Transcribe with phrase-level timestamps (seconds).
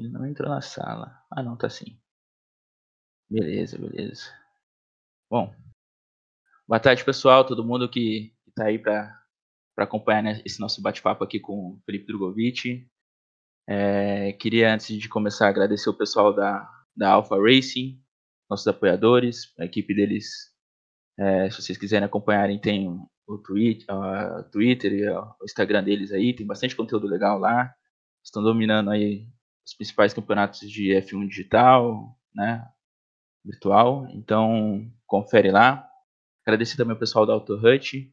[0.00, 1.22] Ele não entrou na sala.
[1.30, 2.00] Ah, não, tá sim.
[3.28, 4.32] Beleza, beleza.
[5.30, 5.54] Bom,
[6.66, 7.46] boa tarde, pessoal.
[7.46, 9.14] Todo mundo que, está aí para
[9.76, 12.88] acompanhar né, esse nosso bate-papo aqui com o Felipe Drogovic.
[13.68, 18.02] É, queria, antes de começar, agradecer o pessoal da, da Alpha Racing,
[18.48, 20.50] nossos apoiadores, a equipe deles.
[21.18, 22.88] É, se vocês quiserem acompanharem, tem
[23.26, 27.70] o Twitter, uh, Twitter e o Instagram deles aí, tem bastante conteúdo legal lá.
[28.24, 29.28] Estão dominando aí
[29.70, 32.68] os principais campeonatos de F1 digital, né,
[33.44, 34.06] virtual.
[34.10, 35.88] Então, confere lá.
[36.44, 38.12] Agradecer também ao pessoal da Auto Hut,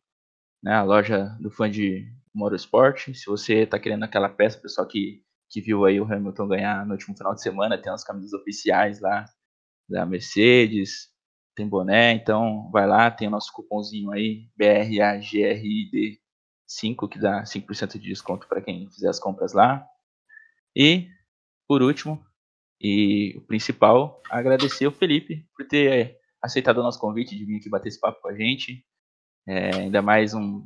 [0.64, 3.12] né, a loja do fã de Motorsport.
[3.14, 6.92] Se você está querendo aquela peça, pessoal que, que viu aí o Hamilton ganhar no
[6.92, 9.26] último final de semana, tem as camisas oficiais lá
[9.90, 11.10] da Mercedes,
[11.56, 16.20] tem boné, então vai lá, tem o nosso cupomzinho aí, BRAGRID5,
[17.10, 19.84] que dá 5% de desconto para quem fizer as compras lá.
[20.76, 21.10] E,
[21.68, 22.24] por último,
[22.80, 27.58] e o principal, agradecer o Felipe por ter é, aceitado o nosso convite de vir
[27.58, 28.86] aqui bater esse papo com a gente.
[29.48, 30.66] É, ainda mais um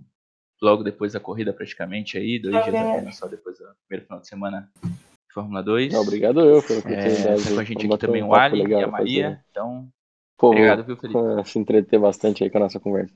[0.62, 4.28] logo depois da corrida praticamente aí, dois dias apenas só depois do primeiro final de
[4.28, 5.94] semana de Fórmula 2.
[5.96, 7.50] obrigado eu pela oportunidade.
[7.50, 9.30] É, com a gente aqui também um o Ali e a Maria.
[9.30, 9.46] Fazer.
[9.50, 9.90] Então,
[10.38, 11.20] Pô, obrigado, viu, Felipe?
[11.46, 13.16] Se entreter bastante aí com a nossa conversa.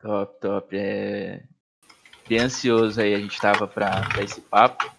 [0.00, 0.76] Top, top.
[0.76, 1.44] É...
[2.28, 4.90] Bem ansioso aí, a gente tava pra, pra esse papo.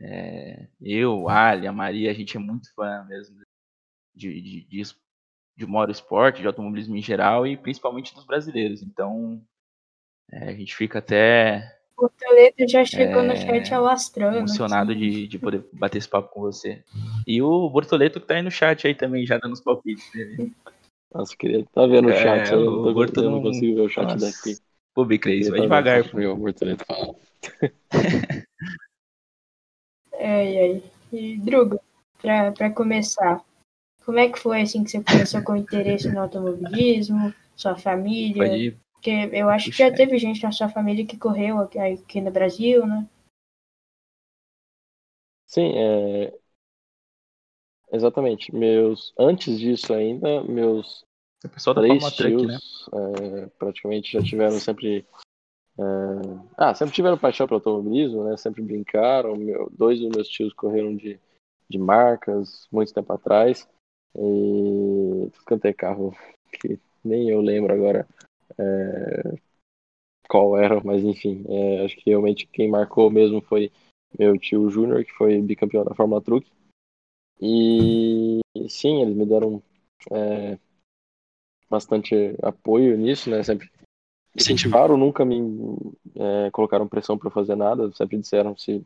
[0.00, 0.66] É...
[0.80, 3.40] Eu, Ali, a Maria, a gente é muito fã mesmo
[4.14, 4.82] de, de, de,
[5.56, 8.82] de motorsport, de automobilismo em geral e principalmente dos brasileiros.
[8.82, 9.42] Então,
[10.30, 11.78] é, a gente fica até.
[11.96, 14.38] O Toledo já chegou é, no chat alastrando.
[14.38, 16.82] Emocionado de, de poder bater esse papo com você.
[17.26, 20.52] E o Bortoleto que tá aí no chat aí também, já dando os palpites dele.
[21.14, 22.50] Nossa, eu queria estar tá vendo o chat.
[22.50, 24.26] É, eu, o Gorto não, não consigo ver o chat Nossa.
[24.26, 24.58] daqui.
[24.94, 26.08] Pô, Bicreis, vai devagar.
[26.10, 26.18] Pô.
[26.18, 27.14] O Bortoleto fala.
[30.14, 30.82] é, e aí?
[31.12, 31.78] E, Drugo,
[32.20, 33.44] pra, pra começar,
[34.04, 37.34] como é que foi assim que você começou com interesse no automobilismo?
[37.54, 38.74] Sua família?
[38.94, 42.30] Porque eu acho que já teve gente na sua família que correu aqui, aqui no
[42.30, 43.06] Brasil, né?
[45.46, 46.32] Sim, é,
[47.92, 48.54] Exatamente.
[48.54, 51.04] Meus antes disso ainda, meus
[51.46, 52.58] o pessoal da três tios né?
[52.94, 55.06] é, praticamente já tiveram sempre
[55.78, 55.82] é...
[56.56, 58.36] ah sempre tiveram paixão pelo automobilismo, né?
[58.36, 59.36] Sempre brincaram.
[59.36, 61.18] Meu, dois dos meus tios correram de,
[61.68, 63.68] de marcas muito tempo atrás
[64.16, 66.14] e quanto é carro
[66.60, 68.06] que nem eu lembro agora
[68.58, 69.34] é...
[70.28, 73.72] qual era, mas enfim, é, acho que realmente quem marcou mesmo foi
[74.18, 76.46] meu tio Júnior, que foi bicampeão da Fórmula Truck
[77.40, 79.62] e sim, eles me deram
[80.12, 80.58] é,
[81.72, 83.42] bastante apoio nisso, né?
[83.42, 83.70] Sempre
[84.36, 85.40] incentivaram, nunca me
[86.14, 88.84] é, colocaram pressão para fazer nada, sempre disseram se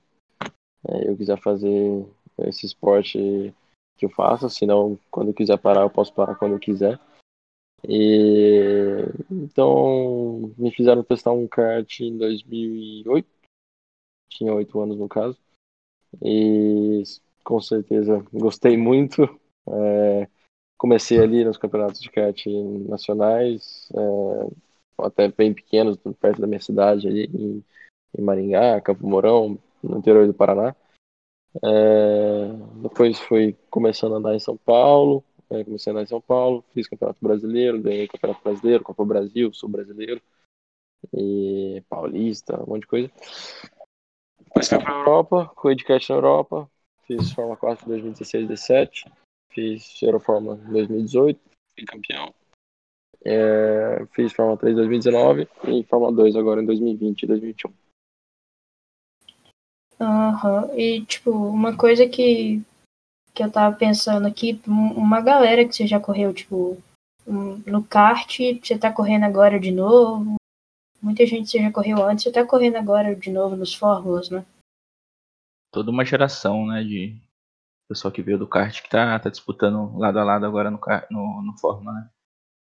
[0.89, 2.07] é, eu quiser fazer
[2.39, 3.53] esse esporte
[3.97, 7.01] que eu faço, senão quando eu quiser parar eu posso parar quando eu quiser.
[7.89, 13.29] E então me fizeram testar um kart em 2008,
[14.31, 15.39] tinha oito anos no caso,
[16.23, 17.03] e
[17.45, 19.23] com certeza gostei muito.
[19.69, 20.29] É,
[20.77, 22.47] comecei ali nos campeonatos de kart
[22.89, 27.65] nacionais, é, até bem pequenos, perto da minha cidade, ali em,
[28.19, 30.75] em Maringá, Campo Mourão, no interior do Paraná.
[31.65, 32.49] É,
[32.83, 36.65] depois fui começando a andar em São Paulo, é, comecei a andar em São Paulo,
[36.75, 40.21] fiz Campeonato Brasileiro, ganhei Campeonato Brasileiro, Copa Brasil, Sul Brasileiro,
[41.15, 43.11] e Paulista, um monte de coisa.
[44.45, 46.71] Depois fui para a Europa, corri de kart na Europa,
[47.07, 49.13] Fiz Fórmula 4 em 2016 17.
[49.57, 51.41] Fiz Eurofórmula em 2018.
[51.75, 52.35] Fui campeão.
[53.25, 57.73] É, fiz Fórmula 3 em 2019 e Fórmula 2 agora em 2020 e 2021.
[59.99, 60.79] Aham, uhum.
[60.79, 62.63] e tipo, uma coisa que,
[63.35, 66.77] que eu tava pensando aqui, uma galera que você já correu, tipo,
[67.27, 70.37] no kart, você tá correndo agora de novo.
[71.01, 74.45] Muita gente você já correu antes, você tá correndo agora de novo nos Fórmulas, né?
[75.77, 77.15] toda uma geração, né, de
[77.89, 80.79] pessoal que veio do kart que tá, tá disputando lado a lado agora no,
[81.11, 82.11] no, no Fórmula, né?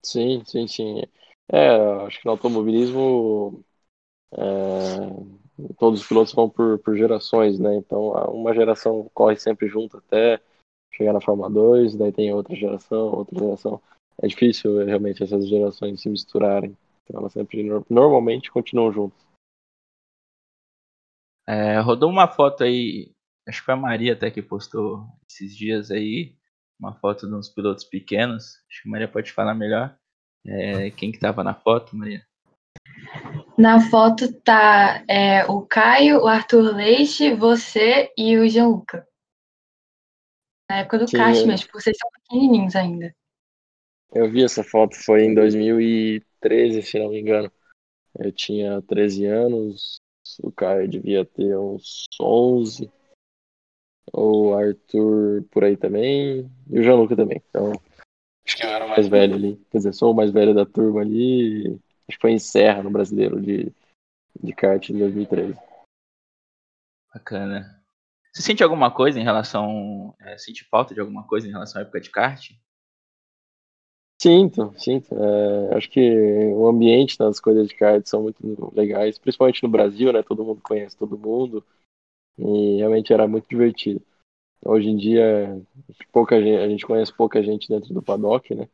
[0.04, 1.02] Sim, sim, sim.
[1.52, 1.76] É,
[2.06, 3.64] acho que no automobilismo
[4.34, 4.38] é,
[5.78, 7.76] todos os pilotos vão por, por gerações, né?
[7.76, 10.42] Então uma geração corre sempre junto até
[10.92, 13.82] chegar na Fórmula 2, daí tem outra geração, outra geração.
[14.22, 16.78] É difícil realmente essas gerações se misturarem.
[17.04, 19.20] Então elas sempre normalmente continuam juntas.
[21.48, 23.12] É, rodou uma foto aí,
[23.52, 26.34] acho que foi a Maria até que postou esses dias aí,
[26.80, 28.64] uma foto de uns pilotos pequenos.
[28.70, 29.96] Acho que a Maria pode falar melhor.
[30.48, 32.26] É, quem que tava na foto, Maria?
[33.58, 39.06] Na foto tá é, o Caio, o Arthur Leite, você e o Gianluca.
[40.70, 43.14] Na época do mesmo, porque vocês são pequenininhos ainda.
[44.14, 47.52] Eu vi essa foto, foi em 2013, se não me engano.
[48.18, 50.02] Eu tinha 13 anos,
[50.42, 52.92] o Caio devia ter uns 11,
[54.14, 57.42] o Arthur por aí também, e o Gianluca também.
[57.50, 57.72] Então,
[58.46, 59.56] acho que eu era o mais velho ali.
[59.70, 61.80] Quer dizer, sou o mais velho da turma ali.
[62.08, 63.72] Acho que foi em Serra, no Brasileiro de,
[64.42, 65.58] de kart em 2013.
[67.14, 67.82] Bacana.
[68.34, 70.16] Você sente alguma coisa em relação.
[70.20, 72.52] É, sente falta de alguma coisa em relação à época de kart?
[74.22, 75.16] Sinto, sinto.
[75.16, 76.00] É, acho que
[76.54, 80.22] o ambiente das coisas de kart são muito legais, principalmente no Brasil, né?
[80.24, 81.66] Todo mundo conhece todo mundo
[82.38, 84.02] e realmente era muito divertido.
[84.66, 85.62] Hoje em dia,
[86.12, 88.70] pouca gente, a gente conhece pouca gente dentro do paddock, né?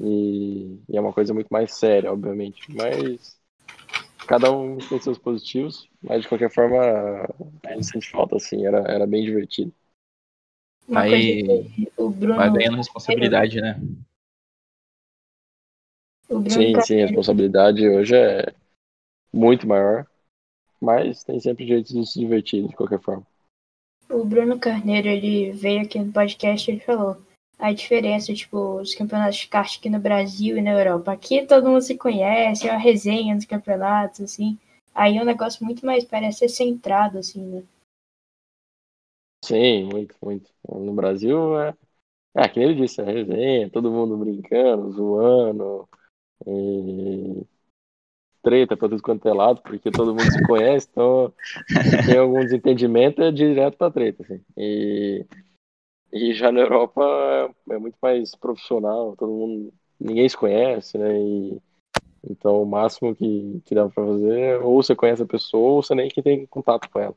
[0.00, 2.62] E, e é uma coisa muito mais séria, obviamente.
[2.76, 3.38] Mas
[4.26, 6.78] cada um tem seus positivos, mas de qualquer forma,
[7.64, 9.72] a gente sente falta, assim, era, era bem divertido.
[10.88, 12.36] Uma Aí coisa que o Bruno.
[12.36, 13.78] vai ganhando responsabilidade, né?
[16.48, 18.52] Sim, tá- sim, a responsabilidade hoje é
[19.32, 20.06] muito maior,
[20.84, 23.26] mas tem sempre jeito de se divertir, de qualquer forma.
[24.10, 27.16] O Bruno Carneiro, ele veio aqui no podcast e ele falou
[27.58, 31.12] a diferença, tipo, os campeonatos de kart aqui no Brasil e na Europa.
[31.12, 34.58] Aqui todo mundo se conhece, é uma resenha nos campeonatos, assim.
[34.94, 37.62] Aí é um negócio muito mais, parece ser centrado, assim, né?
[39.44, 40.50] Sim, muito, muito.
[40.68, 41.74] No Brasil é.
[42.36, 45.88] É, que nem ele disse, é resenha, todo mundo brincando, zoando,
[46.44, 47.46] e
[48.44, 51.32] treta pra tudo quanto é lado, porque todo mundo se conhece, então
[52.06, 54.40] tem algum desentendimento é direto pra treta, assim.
[54.56, 55.24] E,
[56.12, 61.18] e já na Europa é, é muito mais profissional, todo mundo, ninguém se conhece, né?
[61.18, 61.58] E,
[62.30, 65.82] então o máximo que, que dá pra fazer é ou você conhece a pessoa ou
[65.82, 67.16] você nem que tem contato com ela.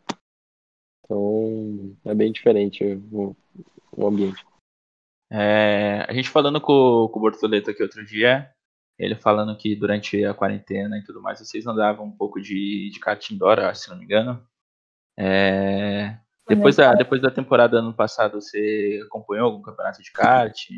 [1.04, 3.36] Então é bem diferente o,
[3.92, 4.46] o ambiente.
[5.30, 8.50] É, a gente falando com, com o Bortoleto aqui outro dia,
[8.98, 13.00] ele falando que durante a quarentena e tudo mais, vocês andavam um pouco de, de
[13.00, 14.46] kart indoor, acho, se não me engano.
[15.16, 16.18] É,
[16.48, 20.70] depois, da, depois da temporada ano passado, você acompanhou algum campeonato de kart?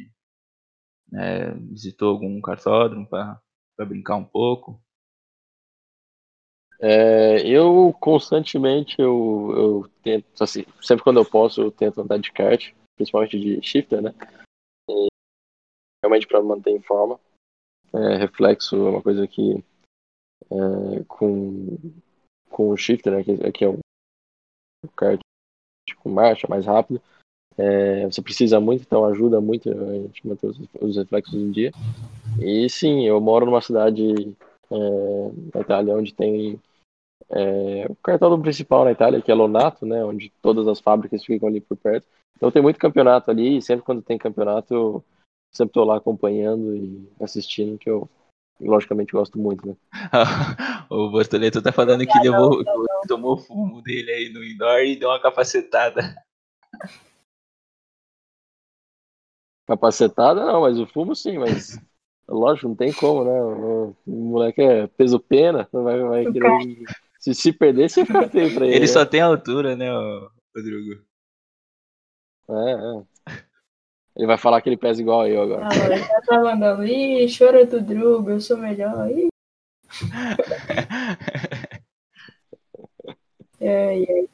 [1.14, 3.42] É, visitou algum kartódromo para
[3.86, 4.82] brincar um pouco?
[6.82, 12.32] É, eu constantemente eu, eu tento, assim, sempre quando eu posso, eu tento andar de
[12.32, 14.14] kart, principalmente de shifter, né?
[14.90, 15.08] E,
[16.02, 17.20] realmente para manter em forma.
[17.94, 19.64] É, reflexo é uma coisa que
[20.52, 21.78] é, com,
[22.50, 23.24] com o shifter, né?
[23.24, 23.80] Que, que é o
[24.96, 25.20] kart
[25.98, 27.02] com marcha mais rápido.
[27.58, 31.72] É, você precisa muito, então ajuda muito a gente manter os, os reflexos em dia.
[32.40, 34.34] E sim, eu moro numa cidade
[34.72, 36.60] é, na Itália onde tem
[37.30, 41.50] é, o cartódromo principal na Itália, que é Lonato, né, onde todas as fábricas ficam
[41.50, 42.08] ali por perto.
[42.38, 45.04] Então tem muito campeonato ali, e sempre quando tem campeonato
[45.52, 48.10] sempre estou lá acompanhando e assistindo, que eu
[48.60, 49.76] logicamente gosto muito, né.
[50.90, 55.10] o Bortoleto tá falando que levou, que tomou fumo dele aí no indoor e deu
[55.10, 56.16] uma capacetada.
[59.66, 61.80] Capacetada não, mas o fumo sim, mas
[62.28, 63.40] lógico, não tem como, né?
[63.40, 66.50] O, o moleque é peso pena, não vai, vai querer.
[67.20, 68.76] Se, se perder, você fica feio pra ele.
[68.76, 68.88] Ele né?
[68.88, 69.92] só tem altura, né,
[70.56, 71.04] Rodrigo?
[72.50, 73.04] É, é.
[74.20, 75.70] Ele vai falar que ele pesa igual eu agora.
[75.72, 79.10] Ah, ele já tá mandando, ih, chora do Drugo, eu sou melhor.
[79.10, 79.30] Ih.
[83.62, 84.26] É, é.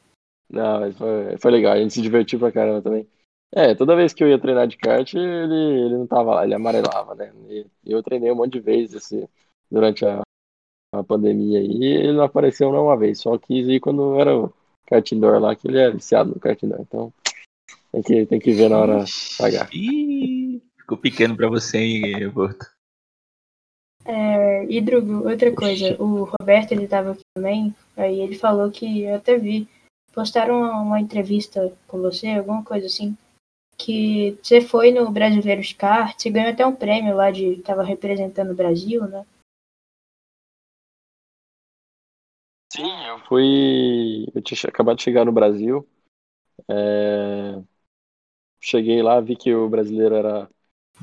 [0.48, 3.08] Não, mas foi, foi legal, a gente se divertiu pra caramba também.
[3.52, 6.54] É, toda vez que eu ia treinar de kart, ele, ele não tava lá, ele
[6.54, 7.32] amarelava, né?
[7.48, 9.28] E eu treinei um monte de vezes esse,
[9.68, 10.22] durante a,
[10.94, 14.36] a pandemia aí, e ele não apareceu não uma vez, só quis ir quando era
[14.36, 14.52] o
[14.86, 17.12] kart indoor lá, que ele é viciado no kart indoor, então
[17.92, 19.04] tem que, tem que ver na hora
[19.38, 19.68] pagar.
[19.72, 22.66] Ih, ficou pequeno pra você, hein, Borto?
[24.04, 29.02] É, e Drugo, outra coisa, o Roberto ele tava aqui também, aí ele falou que
[29.02, 29.68] eu até vi,
[30.12, 33.16] postaram uma, uma entrevista com você, alguma coisa assim,
[33.76, 37.82] que você foi no Brasileiro de Kart, você ganhou até um prêmio lá de tava
[37.82, 39.26] representando o Brasil, né?
[42.72, 44.26] Sim, eu fui.
[44.34, 45.86] Eu tinha acabado de chegar no Brasil.
[46.68, 47.62] É,
[48.66, 50.50] Cheguei lá, vi que o brasileiro era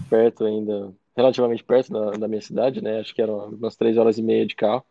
[0.10, 3.00] perto ainda, relativamente perto da, da minha cidade, né?
[3.00, 4.86] Acho que eram umas três horas e meia de carro.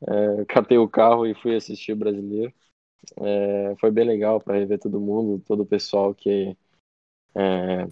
[0.00, 2.54] É, catei o carro e fui assistir o brasileiro.
[3.20, 6.56] É, foi bem legal para rever todo mundo, todo o pessoal que.
[7.34, 7.84] É...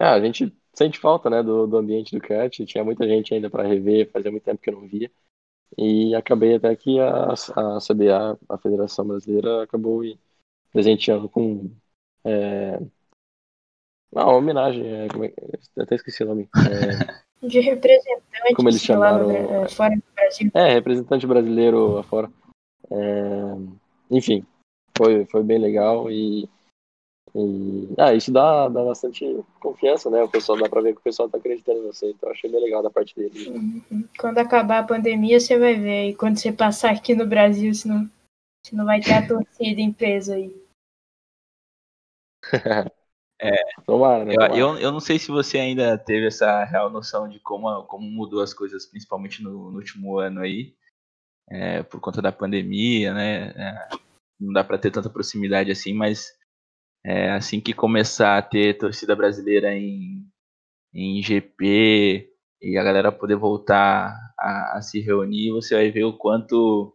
[0.00, 2.56] Ah, a gente sente falta, né, do, do ambiente do kart.
[2.64, 5.10] Tinha muita gente ainda para rever, fazia muito tempo que eu não via.
[5.76, 10.02] E acabei até que a, a CBA, a Federação Brasileira, acabou
[10.72, 11.72] presenteando com
[12.24, 12.78] é,
[14.12, 15.32] uma homenagem, é, como é,
[15.78, 16.48] até esqueci o nome.
[16.56, 20.50] É, De representante, Como eles lá, chamaram, eh, fora do Brasil.
[20.54, 22.30] é, representante brasileiro lá fora.
[22.90, 23.56] É,
[24.10, 24.44] enfim,
[24.96, 26.48] foi, foi bem legal e,
[27.34, 30.22] e ah, isso dá, dá bastante confiança, né?
[30.22, 32.62] O pessoal dá pra ver que o pessoal tá acreditando em você, então achei bem
[32.62, 33.50] legal da parte dele.
[33.50, 34.08] Uhum.
[34.18, 36.08] Quando acabar a pandemia, você vai ver.
[36.08, 38.10] E quando você passar aqui no Brasil, se não,
[38.64, 40.50] se não vai ter a torcida em peso aí.
[43.86, 44.32] Tomara, né?
[44.32, 44.56] Eu, Tomara.
[44.56, 48.42] eu, eu não sei se você ainda teve essa real noção de como, como mudou
[48.42, 50.74] as coisas, principalmente no, no último ano aí,
[51.48, 53.48] é, por conta da pandemia, né?
[53.50, 53.88] é,
[54.40, 56.32] não dá para ter tanta proximidade assim, mas
[57.04, 60.26] é, assim que começar a ter torcida brasileira em,
[60.92, 66.16] em GP e a galera poder voltar a, a se reunir, você vai ver o
[66.16, 66.92] quanto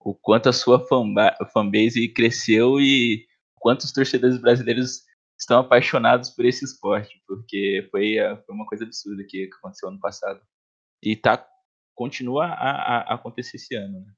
[0.00, 5.05] o quanto a sua fanba- fanbase cresceu e quantos torcedores brasileiros
[5.38, 10.00] estão apaixonados por esse esporte, porque foi, a- foi uma coisa absurda que aconteceu ano
[10.00, 10.40] passado.
[11.02, 11.46] E tá,
[11.94, 14.00] continua a, a- acontecer esse ano.
[14.00, 14.12] Né?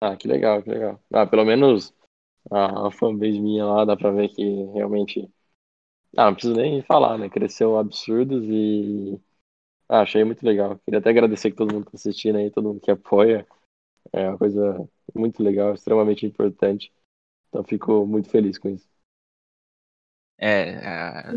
[0.00, 1.00] Ah, que legal, que legal.
[1.12, 1.94] Ah, pelo menos
[2.50, 4.42] a, a fanbase minha lá dá pra ver que
[4.74, 5.30] realmente.
[6.16, 7.28] Ah, não preciso nem falar, né?
[7.30, 9.20] Cresceu absurdos e.
[9.88, 10.78] Ah, achei muito legal.
[10.84, 13.46] Queria até agradecer que todo mundo tá assistindo aí, todo mundo que apoia.
[14.12, 16.92] É uma coisa muito legal, extremamente importante.
[17.54, 18.88] Então fico muito feliz com isso.
[20.36, 21.32] É, a,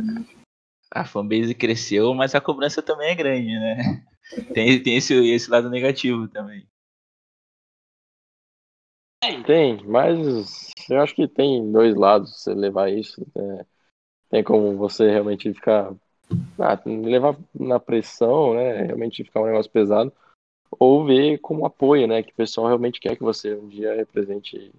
[0.92, 4.04] a fanbase cresceu, mas a cobrança também é grande, né?
[4.54, 6.68] Tem, tem esse, esse lado negativo também.
[9.46, 13.26] Tem, mas eu acho que tem dois lados você levar isso.
[13.34, 13.66] né?
[14.30, 15.96] Tem como você realmente ficar.
[16.60, 18.84] Ah, levar na pressão, né?
[18.84, 20.12] Realmente ficar um negócio pesado.
[20.80, 22.22] Ou ver como apoio, né?
[22.24, 24.74] Que o pessoal realmente quer que você um dia represente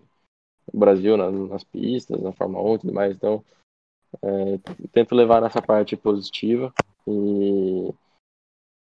[0.73, 3.17] Brasil na- nas pistas, na Fórmula 1 e tudo mais.
[3.17, 3.45] Então,
[4.23, 4.59] é,
[4.93, 6.73] tento levar nessa parte positiva.
[7.07, 7.93] E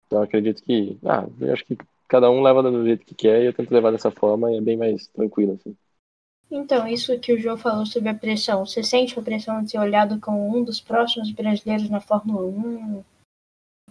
[0.06, 0.98] então acredito que.
[1.06, 1.78] Ah, eu acho que
[2.08, 4.62] cada um leva do jeito que quer e eu tento levar dessa forma e é
[4.62, 5.76] bem mais tranquilo, assim.
[6.50, 8.66] Então, isso que o João falou sobre a pressão.
[8.66, 13.04] Você sente a pressão de ser olhado como um dos próximos brasileiros na Fórmula 1?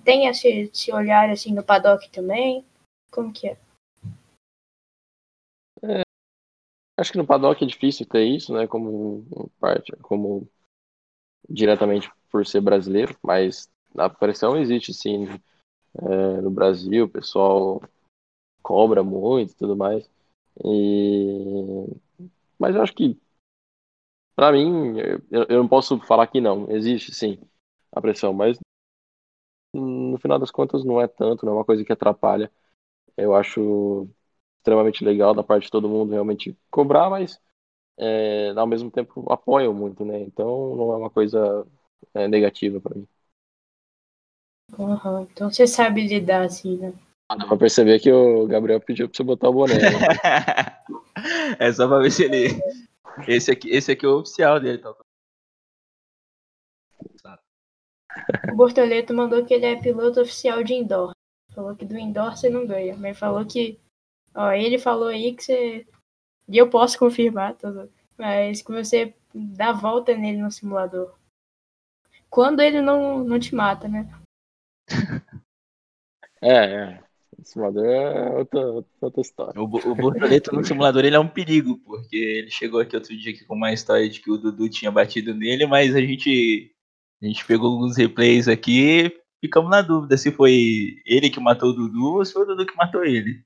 [0.04, 2.64] Tem esse, esse olhar assim no paddock também?
[3.10, 3.58] Como que é?
[6.96, 8.66] Acho que no paddock é difícil ter isso, né?
[8.66, 9.24] Como
[9.60, 10.48] parte, como
[11.48, 15.26] diretamente por ser brasileiro, mas a pressão existe sim
[15.96, 17.82] é, no Brasil, o pessoal
[18.62, 20.08] cobra muito e tudo mais.
[20.64, 21.86] E...
[22.58, 23.18] Mas eu acho que,
[24.36, 24.98] pra mim,
[25.30, 27.38] eu, eu não posso falar que não, existe sim
[27.92, 28.58] a pressão, mas
[29.72, 32.50] no final das contas não é tanto, não é uma coisa que atrapalha.
[33.16, 34.08] Eu acho
[34.64, 37.38] extremamente legal da parte de todo mundo realmente cobrar, mas
[37.98, 40.20] é, ao mesmo tempo apoiam muito, né?
[40.20, 41.66] Então não é uma coisa
[42.14, 43.06] é, negativa pra mim.
[44.78, 46.94] Aham, Então você sabe lidar assim, né?
[47.38, 49.74] Dá pra perceber que o Gabriel pediu pra você botar o boné.
[49.74, 49.90] né?
[51.58, 52.48] é só pra ver se ele.
[53.28, 54.78] Esse aqui, esse aqui é o oficial dele.
[54.78, 54.94] Tá?
[58.52, 61.12] O Bortoleto mandou que ele é piloto oficial de indoor.
[61.54, 63.78] Falou que do indoor você não ganha, mas falou que.
[64.34, 65.86] Ó, ele falou aí que você.
[66.48, 67.70] E eu posso confirmar, tá?
[68.18, 71.14] mas que você dá volta nele no simulador.
[72.28, 74.08] Quando ele não, não te mata, né?
[76.46, 77.04] É, é.
[77.38, 78.60] O simulador é outra,
[79.00, 79.58] outra história.
[79.58, 83.32] O, o Bortoleto no simulador ele é um perigo, porque ele chegou aqui outro dia
[83.32, 86.70] aqui com uma história de que o Dudu tinha batido nele, mas a gente,
[87.22, 91.70] a gente pegou alguns replays aqui e ficamos na dúvida se foi ele que matou
[91.70, 93.42] o Dudu ou se foi o Dudu que matou ele.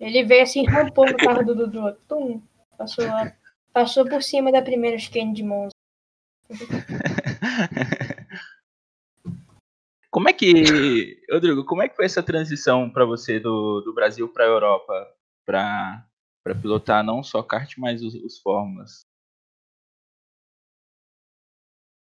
[0.00, 1.94] Ele veio assim, rampou no carro do Dudu.
[2.08, 2.40] Tum,
[2.78, 3.32] passou, lá-
[3.72, 5.70] passou por cima da primeira chicane de Monza.
[10.10, 14.28] Como é que, Rodrigo, como é que foi essa transição para você do, do Brasil
[14.28, 14.92] para a Europa,
[15.46, 16.04] para
[16.42, 19.02] para pilotar não só kart, mas os, os fórmulas?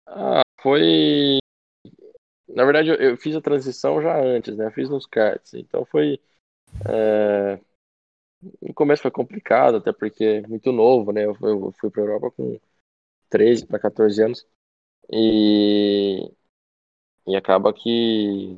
[0.05, 1.39] Ah, foi.
[2.47, 4.67] Na verdade, eu, eu fiz a transição já antes, né?
[4.67, 5.53] Eu fiz nos karts.
[5.53, 6.19] Então foi.
[6.87, 7.59] é,
[8.61, 11.25] No começo foi complicado, até porque é muito novo, né?
[11.25, 12.59] Eu fui, eu fui para Europa com
[13.29, 14.45] 13 para 14 anos.
[15.11, 16.31] E.
[17.27, 18.57] E acaba que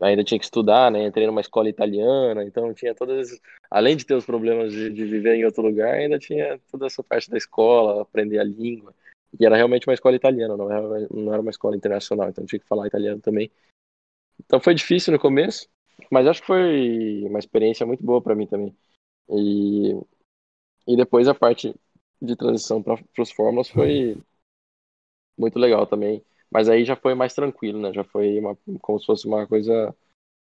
[0.00, 1.06] ainda tinha que estudar, né?
[1.06, 3.40] Entrei numa escola italiana, então tinha todas.
[3.70, 7.02] Além de ter os problemas de, de viver em outro lugar, ainda tinha toda essa
[7.02, 8.94] parte da escola, aprender a língua.
[9.38, 12.58] E era realmente uma escola italiana, não era, não era uma escola internacional, então tinha
[12.58, 13.50] que falar italiano também.
[14.44, 15.68] Então foi difícil no começo,
[16.10, 18.74] mas acho que foi uma experiência muito boa para mim também.
[19.30, 19.98] E,
[20.86, 21.74] e depois a parte
[22.20, 24.16] de transição para os fórmulas foi
[25.36, 26.22] muito legal também.
[26.50, 27.92] Mas aí já foi mais tranquilo, né?
[27.92, 29.94] Já foi uma, como se fosse uma coisa.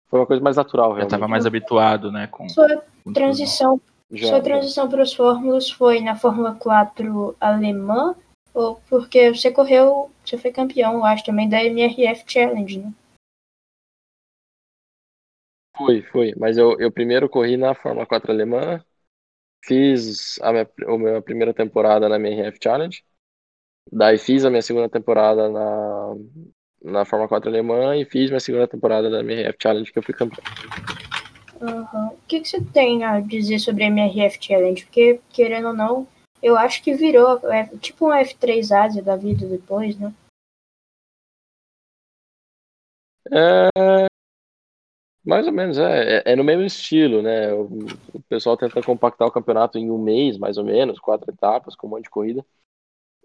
[0.07, 1.11] Foi uma coisa mais natural, realmente.
[1.11, 2.27] Já estava mais habituado, né?
[2.27, 2.83] Com, Sua
[3.13, 8.15] transição, já, sua transição para os fórmulas foi na Fórmula 4 alemã?
[8.53, 12.93] Ou porque você correu, você foi campeão, eu acho, também da MRF Challenge, né?
[15.79, 16.33] Foi, foi.
[16.37, 18.83] Mas eu, eu primeiro corri na Fórmula 4 alemã,
[19.63, 23.01] fiz a minha, a minha primeira temporada na MRF Challenge,
[23.89, 26.15] daí fiz a minha segunda temporada na,
[26.83, 30.13] na Fórmula 4 alemã e fiz minha segunda temporada da MRF Challenge, que eu fui
[30.13, 30.43] campeão.
[31.61, 32.07] Uhum.
[32.07, 34.83] O que, que você tem a dizer sobre a MRF Challenge?
[34.83, 36.07] Porque, querendo ou não,
[36.43, 40.13] eu acho que virou é, tipo um F3 Ásia da vida depois, né?
[43.31, 44.08] É,
[45.29, 47.53] mais ou menos, é, é, é no mesmo estilo, né?
[47.53, 47.65] O,
[48.15, 51.87] o, pessoal tenta compactar o campeonato em um mês, mais ou menos, quatro etapas, com
[51.87, 52.45] um monte de corrida.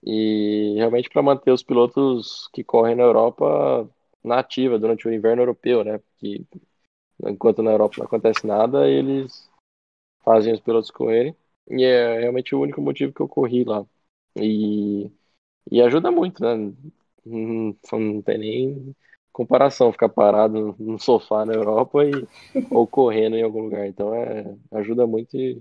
[0.04, 3.88] E realmente para manter os pilotos que correm na Europa
[4.22, 5.98] na ativa durante o inverno europeu, né?
[5.98, 6.44] Porque
[7.26, 9.50] enquanto na Europa não acontece nada, eles
[10.24, 11.36] fazem os pilotos correrem.
[11.70, 13.86] E é realmente o único motivo que eu corri lá.
[14.36, 15.10] E,
[15.70, 16.56] e ajuda muito, né?
[17.24, 18.96] Não, não tem nem
[19.34, 22.12] comparação ficar parado no sofá na Europa e,
[22.70, 23.86] ou correndo em algum lugar.
[23.86, 25.60] Então é, ajuda muito e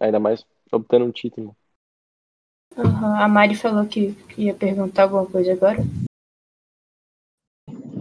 [0.00, 1.54] ainda mais obtendo um título.
[2.76, 3.16] Uhum.
[3.16, 5.78] A Mari falou que, que ia perguntar alguma coisa agora.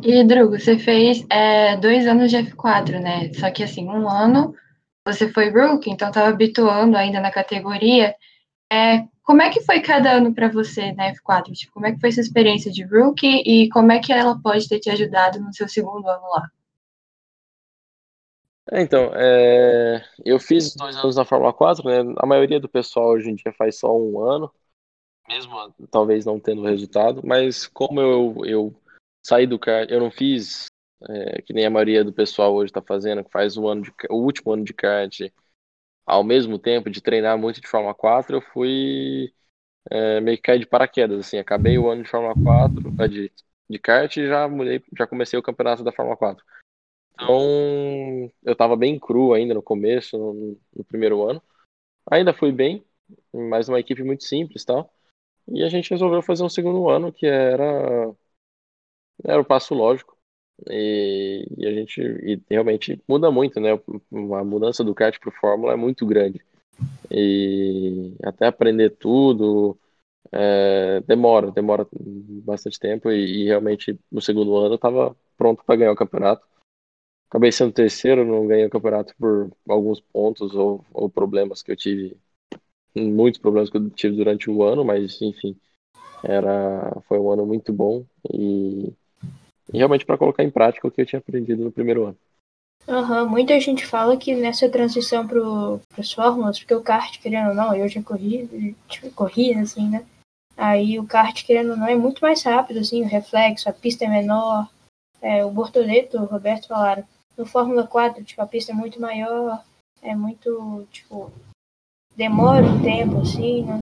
[0.03, 3.33] E, Drugo, você fez é, dois anos de F4, né?
[3.33, 4.53] Só que, assim, um ano
[5.05, 8.13] você foi rookie, então estava habituando ainda na categoria.
[8.71, 11.51] É, como é que foi cada ano para você na F4?
[11.53, 14.67] Tipo, como é que foi sua experiência de rookie e como é que ela pode
[14.67, 16.49] ter te ajudado no seu segundo ano lá?
[18.71, 22.13] É, então, é, eu fiz dois anos na Fórmula 4, né?
[22.17, 24.53] A maioria do pessoal hoje em dia faz só um ano,
[25.27, 28.75] mesmo talvez não tendo resultado, mas como eu, eu
[29.25, 30.67] saí do kart, eu não fiz
[31.09, 33.93] é, que nem a maioria do pessoal hoje está fazendo, que faz o, ano de,
[34.09, 35.19] o último ano de kart
[36.07, 39.33] ao mesmo tempo de treinar muito de Fórmula 4, eu fui
[39.91, 43.31] é, meio que cair de paraquedas, assim, acabei o ano de Fórmula 4, é, de,
[43.69, 46.43] de kart e já mudei, já comecei o campeonato da Fórmula 4.
[47.13, 51.41] Então, eu estava bem cru ainda no começo, no, no, primeiro ano.
[52.09, 52.85] Ainda fui bem,
[53.33, 54.93] mas uma equipe muito simples tal.
[55.47, 58.13] E a gente resolveu fazer um segundo ano que era
[59.23, 60.16] era o passo lógico.
[60.69, 63.71] E, e, a gente e realmente muda muito, né?
[63.73, 66.41] A mudança do kart para Fórmula é muito grande.
[67.11, 69.77] E até aprender tudo
[70.31, 73.11] é, demora, demora bastante tempo.
[73.11, 76.45] E, e, realmente no segundo ano eu estava pronto para ganhar o campeonato.
[77.29, 81.75] Acabei sendo terceiro, não ganhei o campeonato por alguns pontos ou, ou problemas que eu
[81.75, 82.17] tive,
[82.95, 85.59] muitos problemas que eu tive durante o ano, mas enfim,
[86.23, 88.93] era foi um ano muito bom e
[89.71, 92.17] e realmente para colocar em prática o que eu tinha aprendido no primeiro ano.
[92.87, 93.29] Uhum.
[93.29, 95.39] Muita gente fala que nessa transição para
[95.99, 100.05] os fórmulas, porque o kart, querendo ou não, eu já corri, tipo, corri, assim, né?
[100.55, 104.05] Aí o kart, querendo ou não, é muito mais rápido, assim, o reflexo, a pista
[104.05, 104.69] é menor.
[105.21, 107.03] É, o Bortoleto, o Roberto falaram,
[107.37, 109.63] no Fórmula 4, tipo, a pista é muito maior,
[110.01, 111.31] é muito, tipo,
[112.15, 113.79] demora um tempo, assim, né?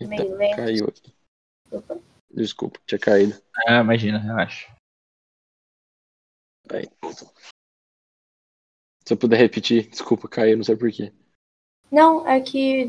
[0.00, 0.56] Meio lento.
[0.56, 1.12] Caiu aqui.
[1.70, 1.98] Opa.
[2.30, 3.34] Desculpa, tinha caído.
[3.66, 4.68] Ah, imagina, relaxa.
[6.72, 6.88] Aí,
[9.04, 11.12] Se eu puder repetir, desculpa, caiu, não sei porquê.
[11.90, 12.84] Não, é que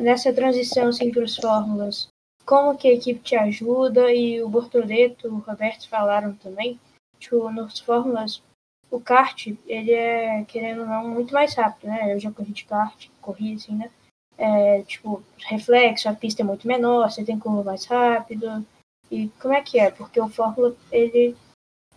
[0.00, 2.08] nessa transição assim, para as fórmulas,
[2.46, 6.80] como que a equipe te ajuda e o Bortoleto, o Roberto falaram também,
[7.18, 8.42] tipo, nas fórmulas,
[8.90, 12.14] o kart, ele é, querendo ou não, muito mais rápido, né?
[12.14, 13.90] Eu já corri de kart, corri assim, né?
[14.38, 18.66] É, tipo, reflexo, a pista é muito menor, você tem curva mais rápido.
[19.10, 19.90] E como é que é?
[19.90, 21.36] Porque o Fórmula, ele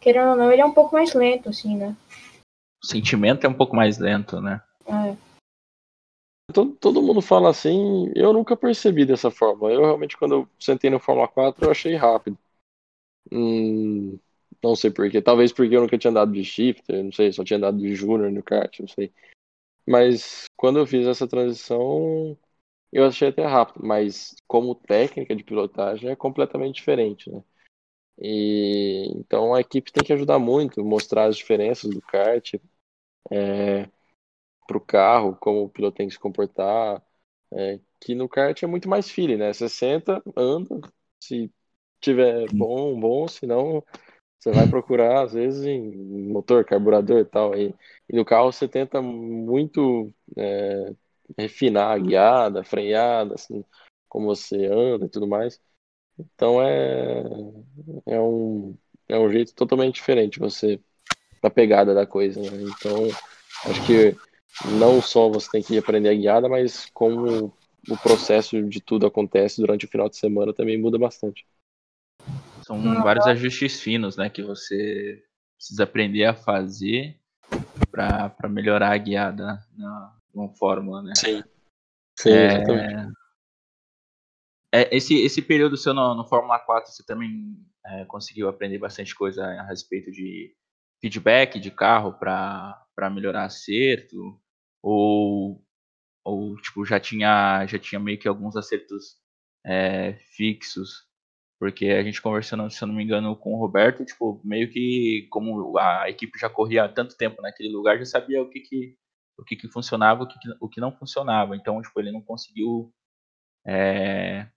[0.03, 1.95] querendo ou não, ele é um pouco mais lento, assim, né?
[2.83, 4.61] O sentimento é um pouco mais lento, né?
[4.85, 5.15] É.
[6.53, 9.71] Todo, todo mundo fala assim, eu nunca percebi dessa forma.
[9.71, 12.37] Eu realmente, quando eu sentei no Fórmula 4, eu achei rápido.
[13.31, 14.19] Hum,
[14.61, 15.21] não sei porquê.
[15.21, 18.29] Talvez porque eu nunca tinha andado de shifter, não sei, só tinha andado de junior
[18.29, 19.13] no kart, não sei.
[19.87, 22.37] Mas quando eu fiz essa transição,
[22.91, 23.85] eu achei até rápido.
[23.85, 27.41] Mas como técnica de pilotagem é completamente diferente, né?
[28.19, 32.55] E então a equipe tem que ajudar muito, mostrar as diferenças do kart
[33.31, 33.89] é,
[34.67, 37.03] para o carro, como o piloto tem que se comportar.
[37.53, 39.53] É, que no kart é muito mais feeling, né?
[39.53, 40.79] Você senta, anda,
[41.21, 41.51] Se
[42.01, 43.83] tiver bom, bom, se não,
[44.39, 45.91] você vai procurar, às vezes, em
[46.31, 47.55] motor, carburador e tal.
[47.57, 47.75] E,
[48.09, 50.93] e no carro você tenta muito é,
[51.37, 53.63] refinar a guiada, freada, assim,
[54.09, 55.61] como você anda e tudo mais.
[56.19, 57.23] Então é,
[58.05, 58.75] é, um,
[59.07, 60.79] é um jeito totalmente diferente você
[61.41, 62.39] da pegada da coisa.
[62.39, 62.63] Né?
[62.63, 63.07] Então
[63.65, 64.15] acho que
[64.79, 67.53] não só você tem que aprender a guiada, mas como
[67.89, 71.45] o processo de tudo acontece durante o final de semana também muda bastante.
[72.61, 75.21] São vários ajustes finos, né, que você
[75.57, 77.17] precisa aprender a fazer
[77.91, 81.13] para melhorar a guiada na, na fórmula, né?
[81.15, 81.43] Sim.
[82.17, 82.45] Sim, é...
[82.45, 83.13] exatamente.
[84.73, 87.55] É, esse, esse período seu no, no Fórmula 4, você também
[87.85, 90.51] é, conseguiu aprender bastante coisa a respeito de
[90.99, 94.41] feedback de carro para melhorar acerto?
[94.81, 95.63] Ou,
[96.25, 99.17] ou tipo, já tinha, já tinha meio que alguns acertos
[99.63, 101.07] é, fixos?
[101.59, 105.27] Porque a gente conversando, se eu não me engano, com o Roberto, tipo, meio que
[105.29, 108.97] como a equipe já corria há tanto tempo naquele lugar, já sabia o que que,
[109.37, 111.55] o que, que funcionava, o que, que, o que não funcionava.
[111.55, 112.91] Então, tipo, ele não conseguiu
[113.65, 114.47] é,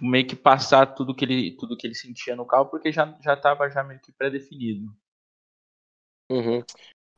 [0.00, 3.34] meio que passar tudo que ele tudo que ele sentia no carro porque já já
[3.34, 4.94] estava já meio que pré-definido.
[6.30, 6.62] Uhum.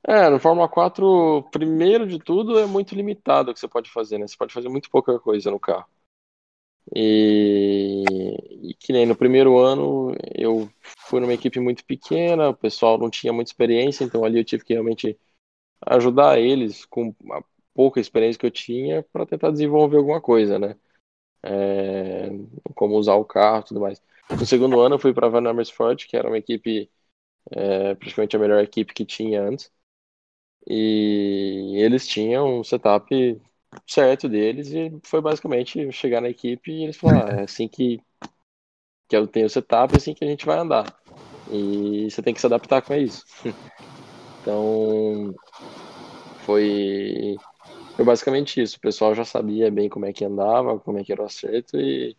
[0.06, 4.18] É, no Fórmula 4, primeiro de tudo, é muito limitado o que você pode fazer,
[4.18, 4.26] né?
[4.26, 5.86] Você pode fazer muito pouca coisa no carro.
[6.94, 8.02] E,
[8.70, 13.08] e que nem no primeiro ano eu fui numa equipe muito pequena, o pessoal não
[13.08, 15.18] tinha muita experiência, então ali eu tive que realmente
[15.86, 17.42] ajudar eles com a
[17.74, 20.76] pouca experiência que eu tinha para tentar desenvolver alguma coisa, né?
[21.42, 22.30] É,
[22.74, 24.02] como usar o carro e tudo mais.
[24.30, 26.90] No segundo ano eu fui para Van Amersfoort, que era uma equipe,
[27.50, 29.70] é, praticamente a melhor equipe que tinha antes.
[30.68, 33.40] E eles tinham um setup
[33.86, 38.00] certo deles e foi basicamente chegar na equipe e eles falaram, ah, é assim que,
[39.08, 40.94] que eu tenho o setup, é assim que a gente vai andar.
[41.50, 43.24] E você tem que se adaptar com isso.
[44.40, 45.34] então,
[46.44, 47.36] foi
[47.96, 48.76] foi basicamente isso.
[48.76, 51.78] O pessoal já sabia bem como é que andava, como é que era o acerto
[51.78, 52.16] e,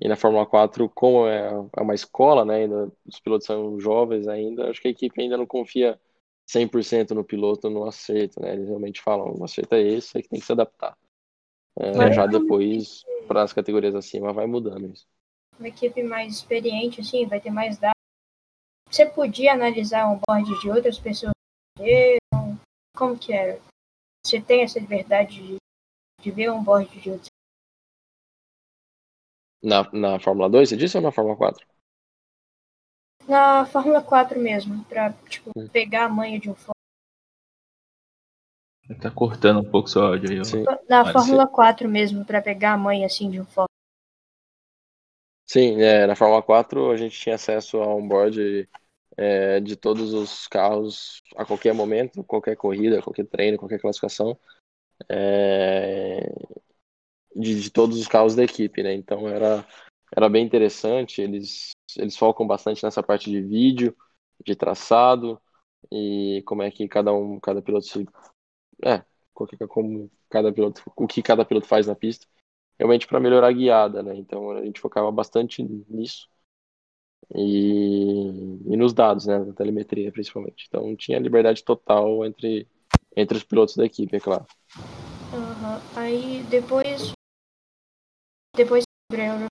[0.00, 4.28] e na Fórmula 4, como é, é uma escola, né, ainda, os pilotos são jovens
[4.28, 5.98] ainda, acho que a equipe ainda não confia
[6.48, 8.52] 100% no piloto no acerto, né?
[8.52, 10.96] Eles realmente falam, o acerto é esse, é que tem que se adaptar.
[11.78, 15.06] É, já depois, para as categorias acima, vai mudando isso.
[15.58, 17.96] Uma equipe mais experiente, assim, vai ter mais dados.
[18.90, 21.32] Você podia analisar um board de outras pessoas?
[22.94, 23.60] Como que era?
[24.26, 25.56] Você tem essa liberdade de,
[26.20, 27.30] de ver um board de outros?
[29.62, 31.64] Na, na Fórmula 2, você disse ou na Fórmula 4?
[33.28, 35.68] Na Fórmula 4 mesmo, pra tipo, hum.
[35.68, 36.72] pegar a manha de um fórum.
[39.00, 40.44] Tá cortando um pouco seu áudio aí.
[40.44, 40.64] Sim.
[40.88, 41.52] Na Pode Fórmula ser.
[41.52, 43.66] 4 mesmo, pra pegar a manha assim de um fórum.
[45.44, 48.68] Sim, é, na Fórmula 4 a gente tinha acesso a um board
[49.16, 54.38] é, de todos os carros a qualquer momento, qualquer corrida, qualquer treino, qualquer classificação,
[55.08, 56.30] é,
[57.34, 58.94] de, de, todos os carros da equipe, né?
[58.94, 59.66] Então era,
[60.14, 63.96] era bem interessante, eles, eles focam bastante nessa parte de vídeo,
[64.44, 65.40] de traçado,
[65.90, 68.06] e como é que cada um, cada piloto se.
[68.84, 69.04] É,
[69.68, 72.26] como cada piloto, o que cada piloto faz na pista,
[72.78, 74.16] realmente para melhorar a guiada, né?
[74.16, 76.28] Então a gente focava bastante nisso
[77.34, 78.28] e,
[78.66, 80.66] e nos dados, né, na telemetria principalmente.
[80.68, 82.68] Então tinha liberdade total entre,
[83.16, 84.46] entre os pilotos da equipe, é claro.
[85.32, 85.80] Uhum.
[85.96, 87.12] Aí depois
[88.56, 89.46] depois Euro...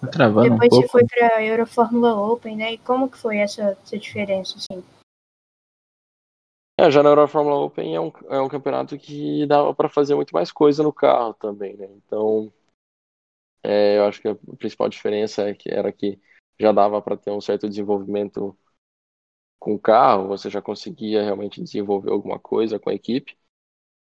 [0.00, 2.72] Tá travando depois um você foi para Euro Fórmula Open, né?
[2.72, 4.82] E como que foi essa, essa diferença, assim?
[6.78, 10.14] É, já na Euro Fórmula Open é um, é um campeonato que dava para fazer
[10.14, 11.88] muito mais coisa no carro também, né?
[11.96, 12.52] Então
[13.62, 16.20] é, eu acho que a principal diferença é que era que
[16.58, 18.56] já dava para ter um certo desenvolvimento
[19.58, 23.36] com o carro, você já conseguia realmente desenvolver alguma coisa com a equipe.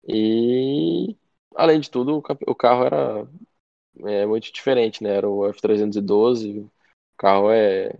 [0.08, 1.16] E,
[1.56, 3.28] além de tudo, o carro era
[4.06, 5.10] é, muito diferente, né?
[5.16, 6.72] Era o F312, o
[7.18, 7.98] carro é,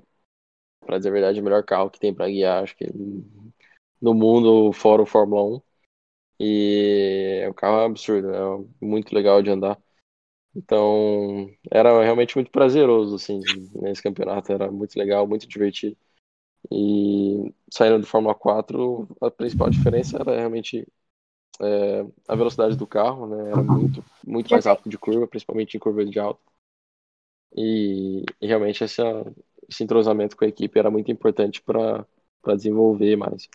[0.81, 2.87] para dizer a verdade, o melhor carro que tem para guiar, acho que
[4.01, 5.63] no mundo, fora o Fórmula 1.
[6.41, 9.81] E o carro é absurdo, é muito legal de andar.
[10.59, 13.41] Então, era realmente muito prazeroso, assim,
[13.81, 14.53] nesse campeonato.
[14.53, 15.97] Era muito legal, muito divertido.
[16.71, 20.85] E saindo do Fórmula 4, a principal diferença era realmente
[21.61, 23.53] é, a velocidade do carro, né?
[23.53, 26.41] Era muito, muito mais rápido de curva, principalmente em curva de alto.
[27.57, 29.05] E, e realmente essa,
[29.69, 32.05] esse entrosamento com a equipe era muito importante para
[32.57, 33.49] desenvolver mais.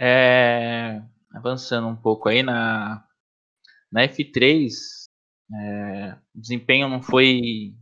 [0.00, 1.02] É,
[1.34, 3.04] avançando um pouco aí na,
[3.90, 4.97] na F3,
[5.54, 7.74] É, o desempenho não foi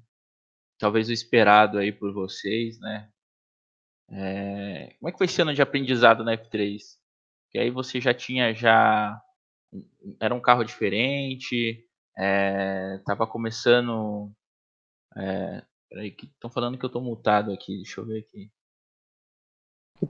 [0.78, 3.10] talvez o esperado aí por vocês, né?
[4.08, 6.80] É, como é que foi esse ano de aprendizado na F3?
[7.50, 9.20] Que aí você já tinha já
[10.20, 11.84] era um carro diferente,
[12.98, 14.32] estava é, começando.
[15.16, 18.50] É, peraí, que estão falando que eu estou multado aqui, deixa eu ver aqui.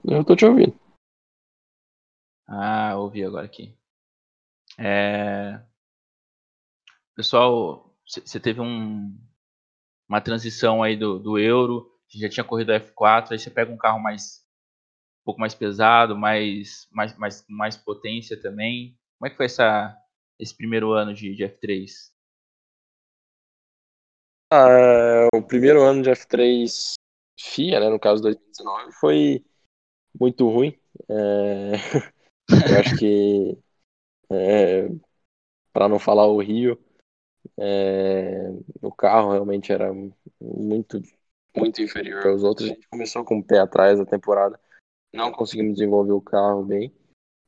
[0.05, 0.77] Eu tô te ouvindo.
[2.47, 3.77] Ah, ouvi agora aqui.
[4.77, 5.61] É...
[7.17, 9.19] Pessoal, você teve um,
[10.07, 13.77] uma transição aí do, do Euro, já tinha corrido a F4, aí você pega um
[13.77, 14.45] carro mais
[15.21, 18.95] um pouco mais pesado, mais, mais, mais, mais potência também.
[19.17, 19.97] Como é que foi essa,
[20.37, 22.13] esse primeiro ano de, de F3?
[24.53, 26.93] Ah, o primeiro ano de F3
[27.35, 29.43] FIA, né, no caso 2019, foi
[30.13, 30.79] muito ruim.
[31.09, 31.71] É...
[32.47, 33.57] Eu acho que,
[34.31, 34.87] é...
[35.73, 36.79] para não falar horrível,
[37.59, 38.49] é...
[38.81, 39.91] o carro realmente era
[40.41, 41.01] muito,
[41.55, 42.69] muito inferior aos outros.
[42.69, 44.59] A gente começou com o pé atrás da temporada,
[45.13, 46.93] não conseguimos desenvolver o carro bem.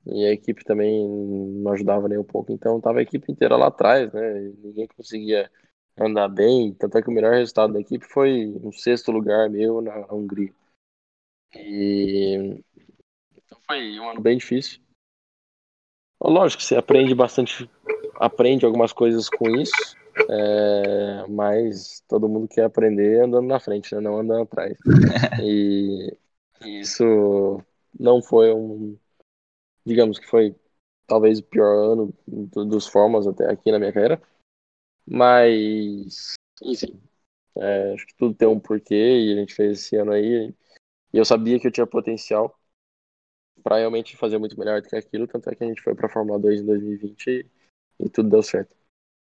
[0.06, 3.67] E a equipe também não ajudava nem um pouco, então tava a equipe inteira lá
[3.67, 4.54] atrás, né?
[4.58, 5.52] Ninguém conseguia
[5.98, 9.82] andar bem, tanto é que o melhor resultado da equipe foi um sexto lugar meu
[9.82, 10.54] na Hungria.
[11.54, 12.63] E
[13.36, 14.80] então foi um ano bem difícil.
[16.22, 17.70] Lógico, você aprende bastante,
[18.16, 19.96] aprende algumas coisas com isso,
[20.30, 24.02] é, mas todo mundo quer aprender andando na frente, né?
[24.02, 24.78] não andando atrás.
[25.42, 26.18] E
[26.62, 27.64] isso
[27.98, 28.98] não foi um,
[29.86, 30.54] digamos que foi
[31.08, 34.22] talvez o pior ano dos formas até aqui na minha carreira,
[35.08, 37.02] mas enfim,
[37.58, 40.54] é, acho que tudo tem um porquê e a gente fez esse ano aí
[41.14, 42.59] e eu sabia que eu tinha potencial
[43.60, 46.08] para realmente fazer muito melhor do que aquilo, tanto é que a gente foi para
[46.08, 47.45] a Fórmula 2 em 2020 e,
[48.00, 48.76] e tudo deu certo.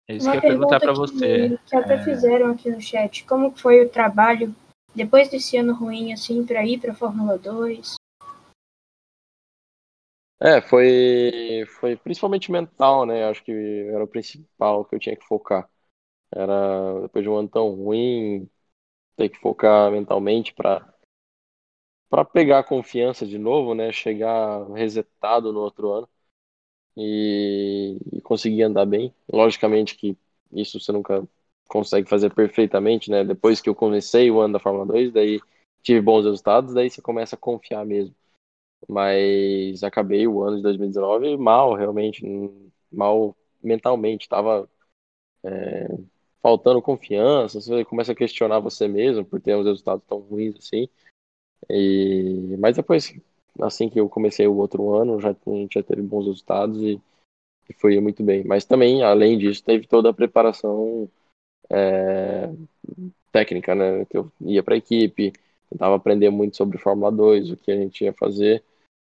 [0.09, 1.59] É isso Uma que eu ia perguntar para você.
[1.67, 2.05] Que até é...
[2.05, 3.25] fizeram aqui no chat.
[3.25, 4.55] Como foi o trabalho
[4.95, 7.95] depois desse ano ruim, assim, para ir para a Fórmula 2?
[10.43, 13.25] É, foi, foi principalmente mental, né?
[13.29, 15.69] Acho que era o principal que eu tinha que focar.
[16.33, 18.49] Era depois de um ano tão ruim,
[19.17, 20.93] ter que focar mentalmente para
[22.11, 23.93] para pegar confiança de novo, né?
[23.93, 26.11] Chegar resetado no outro ano
[26.97, 29.15] e, e conseguir andar bem.
[29.33, 30.17] Logicamente que
[30.53, 31.27] isso você nunca
[31.69, 33.25] consegue fazer perfeitamente, né?
[33.25, 35.41] Depois que eu comecei o ano da Fórmula 2, daí
[35.83, 38.15] tive bons resultados, daí você começa a confiar mesmo.
[38.89, 42.25] Mas acabei o ano de 2019 mal, realmente,
[42.93, 44.69] mal mentalmente, estava
[45.45, 45.89] é,
[46.43, 50.89] faltando confiança, você começa a questionar você mesmo por ter uns resultados tão ruins assim.
[51.69, 53.15] E, mas depois,
[53.61, 57.01] assim que eu comecei o outro ano, já, a gente já teve bons resultados e,
[57.69, 58.45] e foi muito bem.
[58.45, 61.09] Mas também, além disso, teve toda a preparação
[61.69, 62.51] é,
[63.31, 64.05] técnica, né?
[64.07, 65.33] Que eu ia para a equipe,
[65.71, 68.63] tentava aprender muito sobre Fórmula 2, o que a gente ia fazer,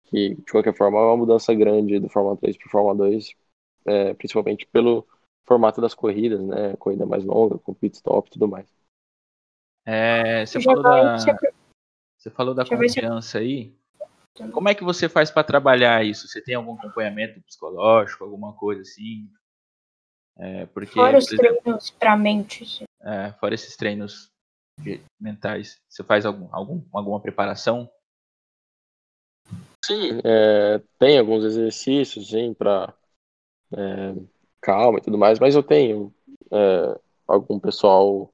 [0.04, 3.34] que de qualquer forma é uma mudança grande do Fórmula 3 para Fórmula 2,
[3.86, 5.06] é, principalmente pelo
[5.46, 6.76] formato das corridas, né?
[6.78, 8.66] Corrida mais longa, com pit stop e tudo mais.
[9.86, 11.16] É, você falou da...
[12.20, 13.74] Você falou da confiança aí.
[14.52, 16.28] Como é que você faz para trabalhar isso?
[16.28, 19.26] Você tem algum acompanhamento psicológico, alguma coisa assim?
[20.36, 22.84] É, porque, fora os treinos para mente.
[23.00, 24.30] É, fora esses treinos
[25.18, 27.90] mentais, você faz algum, algum, alguma preparação?
[29.82, 32.94] Sim, é, tem alguns exercícios, sim, para
[33.72, 34.14] é,
[34.60, 36.14] calma e tudo mais, mas eu tenho
[36.52, 38.30] é, algum pessoal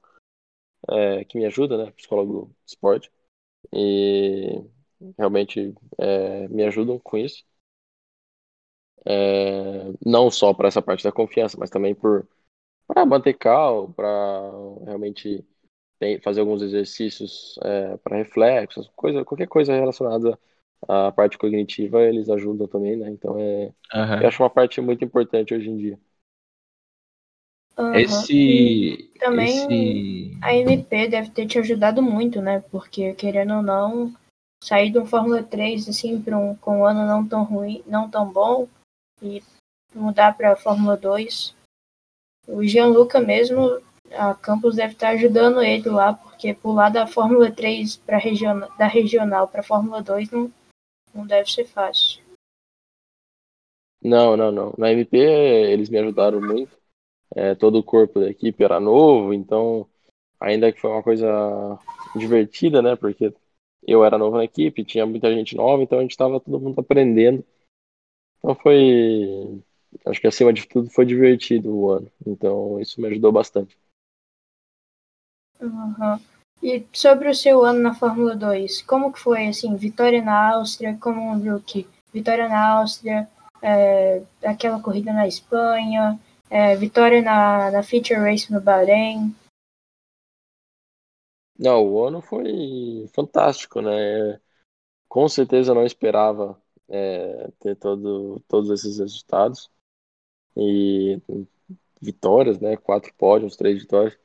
[0.89, 3.11] é, que me ajuda, né, psicólogo de esporte,
[3.73, 4.63] e
[5.17, 7.43] realmente é, me ajudam com isso.
[9.05, 12.27] É, não só para essa parte da confiança, mas também por
[12.87, 14.51] para manter calmo, para
[14.85, 15.45] realmente
[15.99, 20.39] tem, fazer alguns exercícios é, para reflexos, coisa, qualquer coisa relacionada
[20.87, 23.09] à parte cognitiva, eles ajudam também, né?
[23.09, 24.21] Então é, uhum.
[24.21, 25.99] eu acho uma parte muito importante hoje em dia.
[27.77, 27.93] Uhum.
[27.93, 28.33] Esse.
[28.33, 30.37] E também esse...
[30.41, 32.63] a MP deve ter te ajudado muito, né?
[32.71, 34.13] Porque, querendo ou não,
[34.63, 38.31] sair de um Fórmula 3 assim, um, com um ano não tão ruim, não tão
[38.31, 38.67] bom,
[39.21, 39.43] e
[39.93, 41.55] mudar para Fórmula 2.
[42.47, 43.79] O Gianluca mesmo,
[44.11, 48.87] a Campos deve estar ajudando ele lá, porque pular da Fórmula 3 para regional, da
[48.87, 50.51] regional para Fórmula 2 não,
[51.13, 52.21] não deve ser fácil.
[54.01, 54.73] Não, não, não.
[54.77, 56.76] Na MP eles me ajudaram muito
[57.35, 59.87] é, todo o corpo da equipe era novo, então
[60.39, 61.79] ainda que foi uma coisa
[62.15, 62.95] divertida, né?
[62.95, 63.33] Porque
[63.83, 66.79] eu era novo na equipe, tinha muita gente nova, então a gente estava todo mundo
[66.79, 67.43] aprendendo.
[68.39, 69.61] Então foi
[70.05, 72.11] acho que acima de tudo foi divertido o ano.
[72.25, 73.77] Então isso me ajudou bastante.
[75.59, 76.19] Uhum.
[76.61, 80.97] E sobre o seu ano na Fórmula 2, como que foi, assim, vitória na Áustria,
[80.99, 81.87] como um rookie?
[82.11, 83.27] Vitória na Áustria,
[83.61, 89.35] é, aquela corrida na Espanha, é, vitória na, na Feature Race no Bahrein.
[91.57, 94.39] Não, o ano foi fantástico, né?
[95.07, 99.69] Com certeza não esperava é, ter todo, todos esses resultados
[100.55, 101.19] e
[102.01, 102.77] vitórias, né?
[102.77, 104.17] Quatro pódios, três vitórias.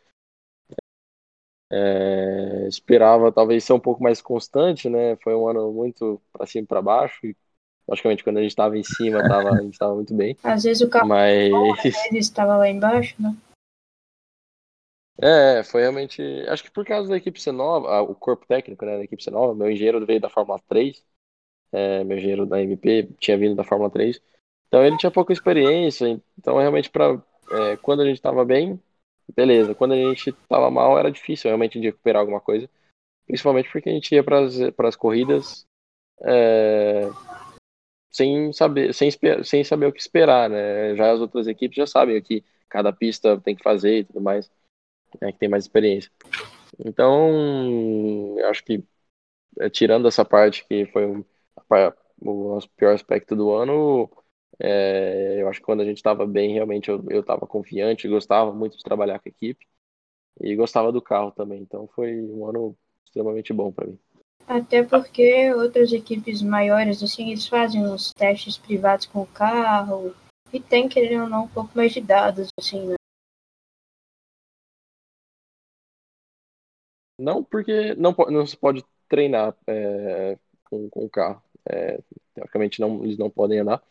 [1.70, 5.16] É, esperava talvez ser um pouco mais constante, né?
[5.16, 7.26] Foi um ano muito para cima e para baixo.
[7.26, 7.34] E,
[7.92, 10.34] logicamente, quando a gente estava em cima, tava, a gente estava muito bem.
[10.42, 11.52] Às vezes o carro mas...
[12.14, 13.36] estava lá embaixo, né?
[15.20, 16.22] É, foi realmente.
[16.48, 19.30] Acho que por causa da equipe ser nova, o corpo técnico né, da equipe ser
[19.30, 21.04] nova, meu engenheiro veio da Fórmula 3,
[21.70, 24.20] é, meu engenheiro da MP tinha vindo da Fórmula 3,
[24.66, 28.80] então ele tinha pouca experiência, então realmente para é, quando a gente estava bem,
[29.36, 29.74] beleza.
[29.74, 32.68] Quando a gente estava mal, era difícil realmente de recuperar alguma coisa.
[33.26, 35.66] Principalmente porque a gente ia para as corridas
[36.22, 37.08] é,
[38.12, 39.10] sem, saber, sem,
[39.42, 40.94] sem saber o que esperar, né?
[40.96, 44.20] Já as outras equipes já sabem o que cada pista tem que fazer e tudo
[44.20, 44.50] mais,
[45.20, 45.32] né?
[45.32, 46.10] que tem mais experiência.
[46.78, 48.84] Então, acho que
[49.60, 51.24] é, tirando essa parte que foi o,
[52.20, 54.10] o nosso pior aspecto do ano,
[54.58, 58.76] é, eu acho que quando a gente estava bem, realmente eu estava confiante, gostava muito
[58.76, 59.66] de trabalhar com a equipe
[60.40, 61.60] e gostava do carro também.
[61.62, 63.98] Então foi um ano extremamente bom para mim.
[64.52, 70.14] Até porque outras equipes maiores, assim, eles fazem uns testes privados com o carro
[70.52, 72.96] e tem, querendo ou não, um pouco mais de dados, assim, né?
[77.18, 81.42] Não, porque não, não se pode treinar é, com, com o carro.
[81.66, 81.98] É,
[82.34, 83.82] teoricamente não, eles não podem andar.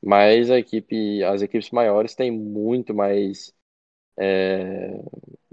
[0.00, 3.52] Mas a equipe, as equipes maiores têm muito mais
[4.16, 4.90] é,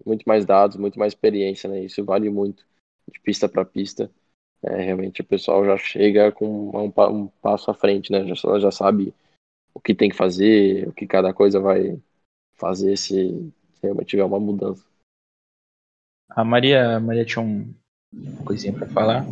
[0.06, 1.84] muito mais dados, muito mais experiência, né?
[1.84, 2.64] Isso vale muito
[3.12, 4.12] de pista para pista.
[4.64, 8.26] É, realmente o pessoal já chega com um, um, passo à frente, né?
[8.28, 9.14] Já, já sabe
[9.74, 12.00] o que tem que fazer, o que cada coisa vai
[12.54, 14.86] fazer se, realmente tiver uma mudança.
[16.30, 17.74] A Maria, a Maria tinha um,
[18.14, 19.26] uma coisinha para falar.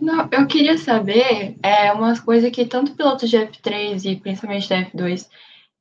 [0.00, 4.84] Não, eu queria saber é, umas coisas que tanto pilotos de F3 e principalmente da
[4.84, 5.28] F2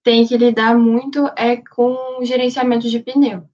[0.04, 3.48] tem que lidar muito é com o gerenciamento de pneu.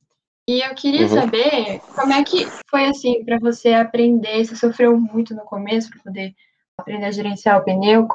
[0.48, 1.08] E eu queria uhum.
[1.08, 6.02] saber como é que foi assim para você aprender, você sofreu muito no começo para
[6.04, 6.36] poder
[6.78, 8.08] aprender a gerenciar o pneu.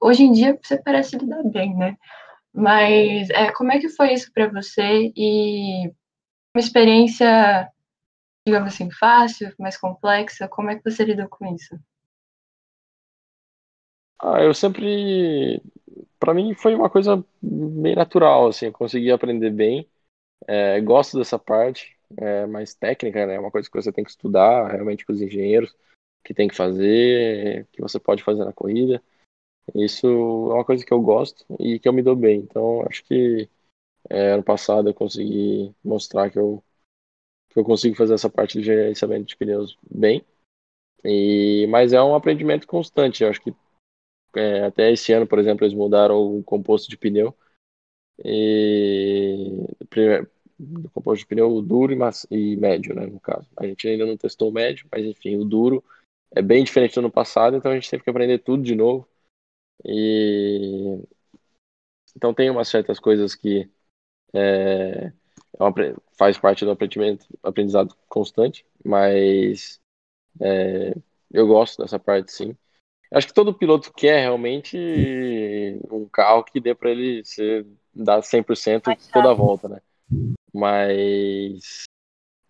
[0.00, 1.96] Hoje em dia você parece lidar bem, né?
[2.54, 5.88] Mas é, como é que foi isso para você e
[6.54, 7.68] uma experiência,
[8.46, 10.46] digamos assim, fácil, mais complexa?
[10.46, 11.76] Como é que você lidou com isso?
[14.20, 15.60] Ah, eu sempre.
[16.20, 19.88] Para mim foi uma coisa bem natural, assim, eu consegui aprender bem.
[20.46, 23.34] É, gosto dessa parte é, mais técnica, né?
[23.34, 25.74] É uma coisa que você tem que estudar realmente com os engenheiros,
[26.24, 29.02] que tem que fazer, que você pode fazer na corrida.
[29.74, 32.40] Isso é uma coisa que eu gosto e que eu me dou bem.
[32.40, 33.48] Então, acho que
[34.10, 36.62] é, ano passado eu consegui mostrar que eu,
[37.50, 40.24] que eu consigo fazer essa parte de gerenciamento de pneus bem.
[41.04, 43.22] E, mas é um aprendimento constante.
[43.22, 43.54] Eu acho que
[44.36, 47.36] é, até esse ano, por exemplo, eles mudaram o composto de pneu.
[48.24, 49.66] E
[50.58, 51.98] o composto de pneu duro e,
[52.30, 53.48] e, médio, né, no caso.
[53.56, 55.82] A gente ainda não testou o médio, mas enfim, o duro
[56.30, 59.06] é bem diferente do ano passado, então a gente teve que aprender tudo de novo.
[59.84, 61.02] E
[62.16, 63.68] então tem umas certas coisas que
[64.34, 65.12] é,
[65.60, 66.76] é faz parte do
[67.42, 69.80] aprendizado constante, mas
[70.40, 70.94] é,
[71.32, 72.56] eu gosto dessa parte sim.
[73.12, 74.78] Acho que todo piloto quer realmente
[75.90, 79.80] um carro que dê para ele ser, dar 100% toda a volta, né?
[80.52, 81.84] Mas,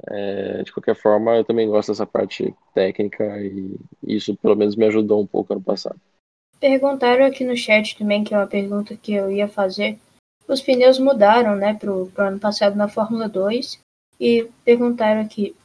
[0.08, 4.86] é, de qualquer forma, eu também gosto dessa parte técnica e isso pelo menos me
[4.86, 6.00] ajudou um pouco ano passado.
[6.58, 9.98] Perguntaram aqui no chat também, que é uma pergunta que eu ia fazer.
[10.46, 13.80] Os pneus mudaram, né, pro, pro ano passado na Fórmula 2
[14.20, 15.56] e perguntaram aqui.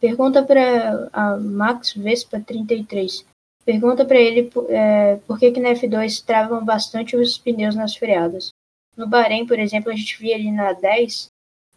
[0.00, 3.24] Pergunta para a Max Vespa 33
[3.66, 8.50] Pergunta para ele é, por que, que na F2 travam bastante os pneus nas freadas.
[8.96, 11.28] No Bahrein, por exemplo, a gente via ali na 10,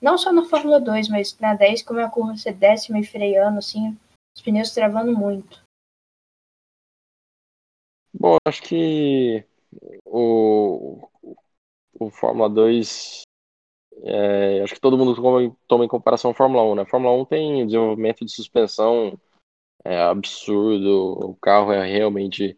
[0.01, 3.59] não só na Fórmula 2, mas na 10, como a curva ser décima e freando,
[3.59, 3.97] assim,
[4.35, 5.61] os pneus travando muito.
[8.13, 9.43] Bom, acho que
[10.05, 11.07] o,
[11.99, 13.21] o Fórmula 2,
[14.03, 15.13] é, acho que todo mundo
[15.67, 16.81] toma, em comparação a Fórmula 1, né?
[16.83, 19.19] A Fórmula 1 tem desenvolvimento de suspensão
[19.83, 22.57] é absurdo, o carro é realmente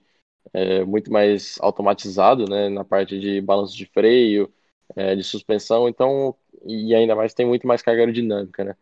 [0.53, 4.53] é, muito mais automatizado, né, na parte de balanço de freio,
[4.95, 6.35] é, de suspensão, então,
[6.65, 8.75] e ainda mais tem muito mais carga aerodinâmica, né.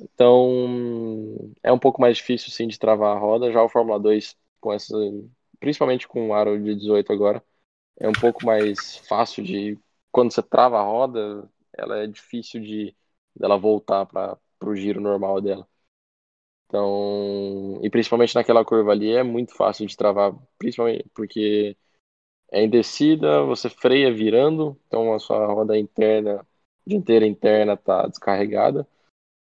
[0.00, 4.36] Então, é um pouco mais difícil, sim, de travar a roda, já o Fórmula 2,
[4.60, 4.94] com essa,
[5.58, 7.44] principalmente com o aro de 18 agora,
[8.00, 9.78] é um pouco mais fácil de,
[10.12, 12.96] quando você trava a roda, ela é difícil de
[13.36, 15.68] dela voltar para o giro normal dela.
[16.70, 21.76] Então, e principalmente naquela curva ali é muito fácil de travar, principalmente porque
[22.52, 26.46] é em descida, você freia virando, então a sua roda interna,
[26.86, 28.86] dianteira interna tá descarregada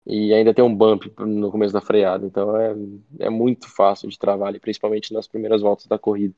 [0.06, 2.76] e ainda tem um bump no começo da freada, então é,
[3.22, 6.36] é muito fácil de travar ali, principalmente nas primeiras voltas da corrida.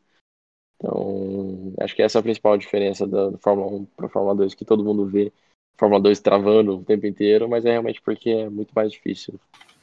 [0.77, 4.33] Então, acho que essa é a principal diferença da, da Fórmula 1 para a Fórmula
[4.33, 5.33] 2, que todo mundo vê
[5.77, 9.37] Fórmula 2 travando o tempo inteiro, mas é realmente porque é muito mais difícil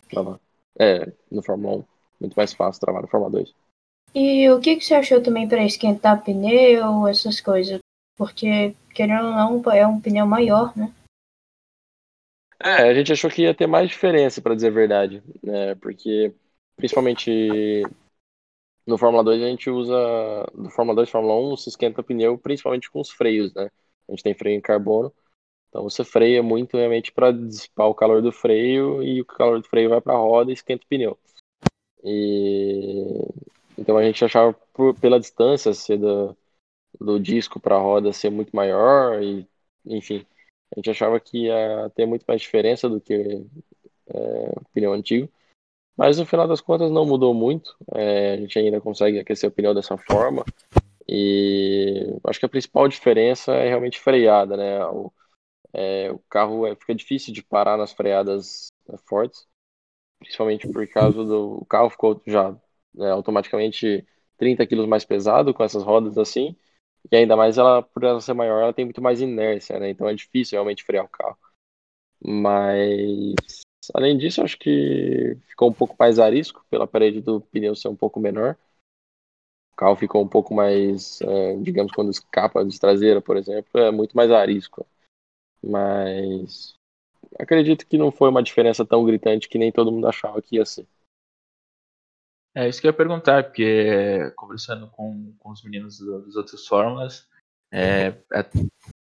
[0.08, 0.40] travar.
[0.78, 1.84] É, no Fórmula 1.
[2.20, 3.54] Muito mais fácil trabalhar no Fórmula 2.
[4.14, 7.80] E o que, que você achou também para esquentar pneu, essas coisas?
[8.16, 10.92] Porque, querendo ou não, é um pneu maior, né?
[12.58, 15.22] É, a gente achou que ia ter mais diferença, para dizer a verdade.
[15.42, 15.74] Né?
[15.74, 16.34] Porque,
[16.76, 17.82] principalmente
[18.86, 19.94] no Fórmula 2, a gente usa.
[20.54, 23.68] No Fórmula 2 Fórmula 1, se esquenta pneu principalmente com os freios, né?
[24.08, 25.12] A gente tem freio em carbono.
[25.76, 29.68] Então você freia muito realmente para dissipar o calor do freio e o calor do
[29.68, 31.18] freio vai para a roda e esquenta o pneu.
[32.02, 33.28] E
[33.76, 36.34] então a gente achava por, pela distância ser do,
[36.98, 39.46] do disco para a roda ser muito maior e
[39.84, 40.24] enfim
[40.74, 45.28] a gente achava que ia ter muito mais diferença do que é, o pneu antigo.
[45.94, 47.76] Mas no final das contas não mudou muito.
[47.94, 50.42] É, a gente ainda consegue aquecer o pneu dessa forma.
[51.06, 54.84] E acho que a principal diferença é realmente freada, né?
[54.86, 55.12] O,
[55.76, 59.46] é, o carro é, fica difícil de parar nas freadas é, fortes,
[60.18, 62.52] principalmente por causa do o carro ficou já
[62.94, 64.06] né, automaticamente
[64.38, 66.56] 30 quilos mais pesado com essas rodas assim,
[67.12, 69.90] e ainda mais ela, por ela ser maior, ela tem muito mais inércia, né?
[69.90, 71.38] Então é difícil realmente frear o carro.
[72.24, 73.34] Mas
[73.94, 77.96] além disso, acho que ficou um pouco mais arisco pela parede do pneu ser um
[77.96, 78.56] pouco menor.
[79.72, 83.90] O carro ficou um pouco mais, é, digamos, quando escapa de traseira, por exemplo, é
[83.90, 84.86] muito mais arisco.
[85.62, 86.74] Mas
[87.38, 90.64] acredito que não foi uma diferença tão gritante que nem todo mundo achava que ia
[90.64, 90.86] ser.
[92.54, 97.28] É isso que eu ia perguntar, porque conversando com, com os meninos dos outros fórmulas,
[97.70, 98.42] é, é,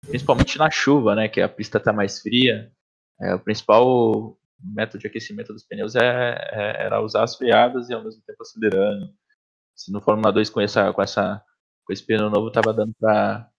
[0.07, 2.73] principalmente na chuva, né, que a pista está mais fria,
[3.21, 6.01] é, o principal método de aquecimento dos pneus é,
[6.53, 9.13] é, era usar as freadas e ao mesmo tempo acelerando.
[9.75, 11.43] Se no Fórmula 2 com, essa, com, essa,
[11.85, 13.51] com esse pneu novo estava dando para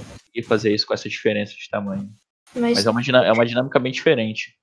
[0.00, 2.10] conseguir fazer isso com essa diferença de tamanho.
[2.58, 4.56] Mas, Mas é, uma, é uma dinâmica bem diferente.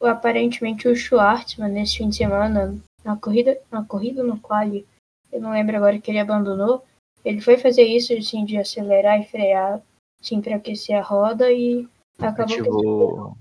[0.00, 5.52] Aparentemente o Schwartzman nesse fim de semana, na corrida, na corrida no qual eu não
[5.52, 6.84] lembro agora que ele abandonou,
[7.24, 9.80] ele foi fazer isso assim, de acelerar e frear
[10.20, 11.88] assim, para aquecer a roda e
[12.18, 13.38] acabou ativou,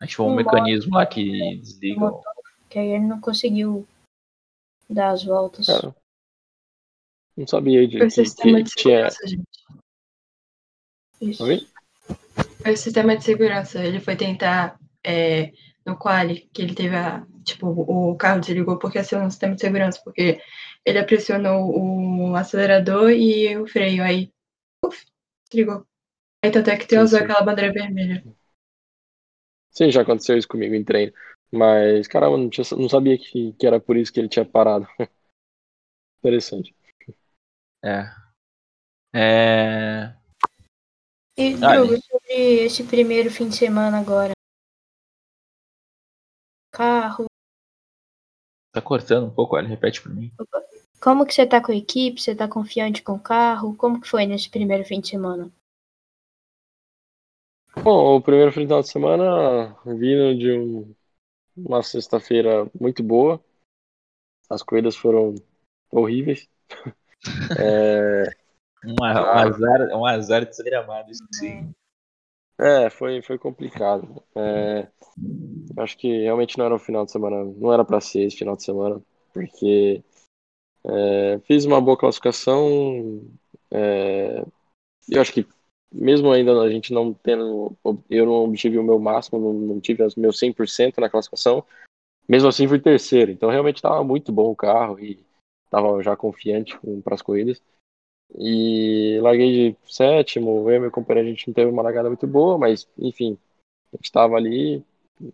[0.00, 2.00] ativou um, um mecanismo lá que né, desliga.
[2.00, 2.32] Motor,
[2.68, 3.86] que aí ele não conseguiu
[4.88, 5.66] dar as voltas.
[5.66, 5.94] Cara,
[7.36, 9.08] não sabia de que, que, que tinha.
[11.20, 11.44] Isso.
[11.44, 11.71] Oi?
[12.62, 13.84] Foi o sistema de segurança.
[13.84, 15.52] Ele foi tentar, é,
[15.86, 17.26] no quali, que ele teve a.
[17.44, 20.40] Tipo, o carro desligou porque acionou o sistema de segurança, porque
[20.84, 21.72] ele pressionou
[22.30, 24.02] o acelerador e o freio.
[24.04, 24.32] Aí,
[24.84, 25.04] uf,
[25.50, 25.86] desligou.
[26.44, 28.24] Aí tanto é que tem usou aquela bandeira vermelha.
[29.70, 31.12] Sim, já aconteceu isso comigo em treino.
[31.50, 34.86] Mas, caramba, não, tinha, não sabia que, que era por isso que ele tinha parado.
[36.20, 36.74] Interessante.
[37.82, 38.22] É.
[39.12, 40.14] É.
[41.36, 44.32] E, Drugo, sobre esse primeiro fim de semana agora?
[46.70, 47.26] Carro.
[48.72, 50.30] Tá cortando um pouco, olha, repete pra mim.
[51.00, 52.20] Como que você tá com a equipe?
[52.20, 53.76] Você tá confiante com o carro?
[53.76, 55.52] Como que foi nesse primeiro fim de semana?
[57.82, 60.94] Bom, o primeiro final de semana vindo de um,
[61.56, 63.42] uma sexta-feira muito boa.
[64.48, 65.34] As corridas foram
[65.90, 66.48] horríveis.
[67.58, 68.41] é,
[68.84, 71.72] um, um, azar, um azar desgramado, isso sim.
[72.58, 74.22] É, foi, foi complicado.
[74.36, 74.88] É,
[75.78, 78.56] acho que realmente não era um final de semana, não era para ser esse final
[78.56, 79.00] de semana,
[79.32, 80.02] porque
[80.84, 83.22] é, fiz uma boa classificação.
[83.70, 84.44] É,
[85.08, 85.46] eu acho que
[85.92, 87.76] mesmo ainda a gente não tendo,
[88.08, 91.64] eu não obtive o meu máximo, não, não tive o meu 100% na classificação,
[92.28, 93.30] mesmo assim fui terceiro.
[93.30, 95.24] Então realmente estava muito bom o carro e
[95.64, 97.62] estava já confiante para as corridas.
[98.38, 102.26] E larguei de sétimo, eu e meu companheiro a gente não teve uma largada muito
[102.26, 103.38] boa, mas enfim,
[103.92, 104.82] a gente estava ali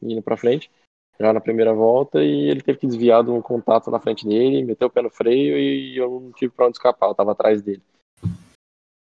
[0.03, 0.71] indo para frente.
[1.19, 4.65] já na primeira volta e ele teve que desviar de um contato na frente dele,
[4.65, 7.63] meteu o pé no freio e eu não tive pra onde escapar, eu tava atrás
[7.63, 7.83] dele.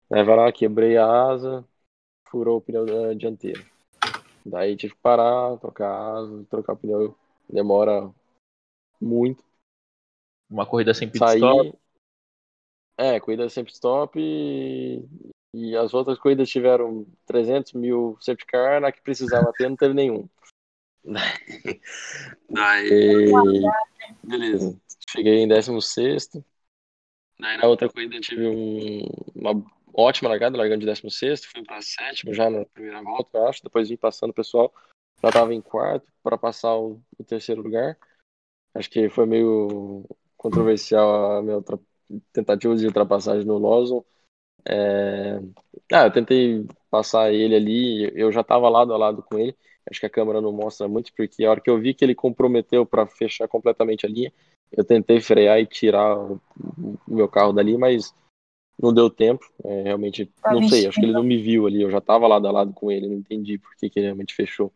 [0.09, 1.65] Aí vai lá, quebrei a asa,
[2.27, 3.65] furou o pneu da dianteiro.
[4.45, 7.15] Daí tive que parar, trocar a asa, trocar o pneu.
[7.49, 8.09] Demora
[8.99, 9.43] muito.
[10.49, 11.37] Uma corrida sem pit Saí.
[11.37, 11.80] stop.
[13.01, 15.03] É, corrida sem pit stop e,
[15.55, 19.95] e as outras corridas tiveram 300 mil safety car, na que precisava ter não teve
[19.95, 20.29] nenhum.
[22.47, 23.31] Daí,
[24.23, 24.79] beleza.
[25.09, 26.29] Cheguei em 16.
[27.39, 31.81] Daí na outra corrida eu tive um- uma ótima largada, largando de 16, fui para
[31.81, 33.63] sétimo já na primeira volta, eu acho.
[33.63, 34.71] Depois vim passando o pessoal,
[35.23, 37.97] já estava em quarto para passar o, o terceiro lugar.
[38.75, 40.05] Acho que foi meio
[40.37, 41.79] controversial a minha outra
[42.33, 44.03] tentativa de ultrapassagem no Lawson.
[44.65, 45.39] É,
[45.91, 49.55] Ah, eu tentei passar ele ali, eu já estava lado a lado com ele.
[49.89, 52.15] Acho que a câmera não mostra muito, porque a hora que eu vi que ele
[52.15, 54.31] comprometeu para fechar completamente a linha,
[54.71, 56.39] eu tentei frear e tirar o,
[57.07, 58.13] meu carro dali, mas
[58.79, 59.43] não deu tempo.
[59.63, 62.27] É, realmente, Tava não sei, acho que ele não me viu ali, eu já estava
[62.27, 64.71] lado a lado com ele, não entendi por que, que ele realmente fechou.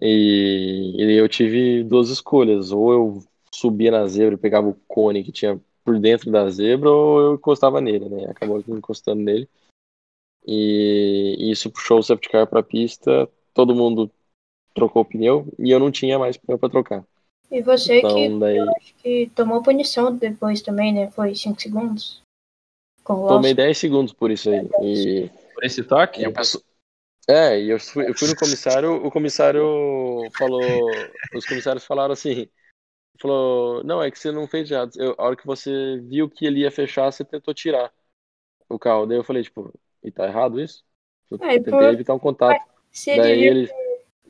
[0.00, 5.22] E, e eu tive duas escolhas, ou eu subia na zebra e pegava o cone
[5.22, 8.24] que tinha por dentro da zebra, ou eu encostava nele, né?
[8.30, 9.48] Acabou encostando nele.
[10.46, 14.10] E, e isso puxou o safety car para a pista, todo mundo
[14.74, 17.04] trocou o pneu e eu não tinha mais pneu para trocar.
[17.50, 21.10] E você que Então, daí acho que tomou punição depois também, né?
[21.10, 22.22] Foi 5 segundos.
[23.04, 23.54] Tomei Lawson.
[23.54, 24.68] 10 segundos por isso aí.
[24.82, 26.20] E, Por esse toque?
[26.20, 26.62] e eu passo...
[27.28, 29.62] É, e eu fui, eu fui no comissário, o comissário
[30.36, 30.60] falou,
[31.34, 32.48] os comissários falaram assim,
[33.20, 34.92] falou, não, é que você não fez errado.
[34.96, 37.92] Eu, a hora que você viu que ele ia fechar, você tentou tirar
[38.68, 39.06] o carro.
[39.06, 40.84] Daí eu falei, tipo, e tá errado isso?
[41.30, 42.62] Eu É, tentei por- evitar um contato.
[42.92, 43.74] Se Daí ele ele,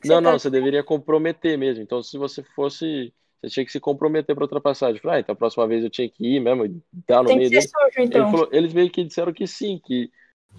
[0.01, 1.83] você Não, tá- não, você deveria comprometer mesmo.
[1.83, 3.13] Então, se você fosse.
[3.41, 4.95] Você tinha que se comprometer para ultrapassagem.
[4.97, 7.31] Eu Falei, ah, então a próxima vez eu tinha que ir mesmo, e dar no
[7.31, 7.69] tem meio que dele.
[7.69, 8.27] sujo, Ele então.
[8.27, 10.11] falou, eles meio que disseram que sim, que,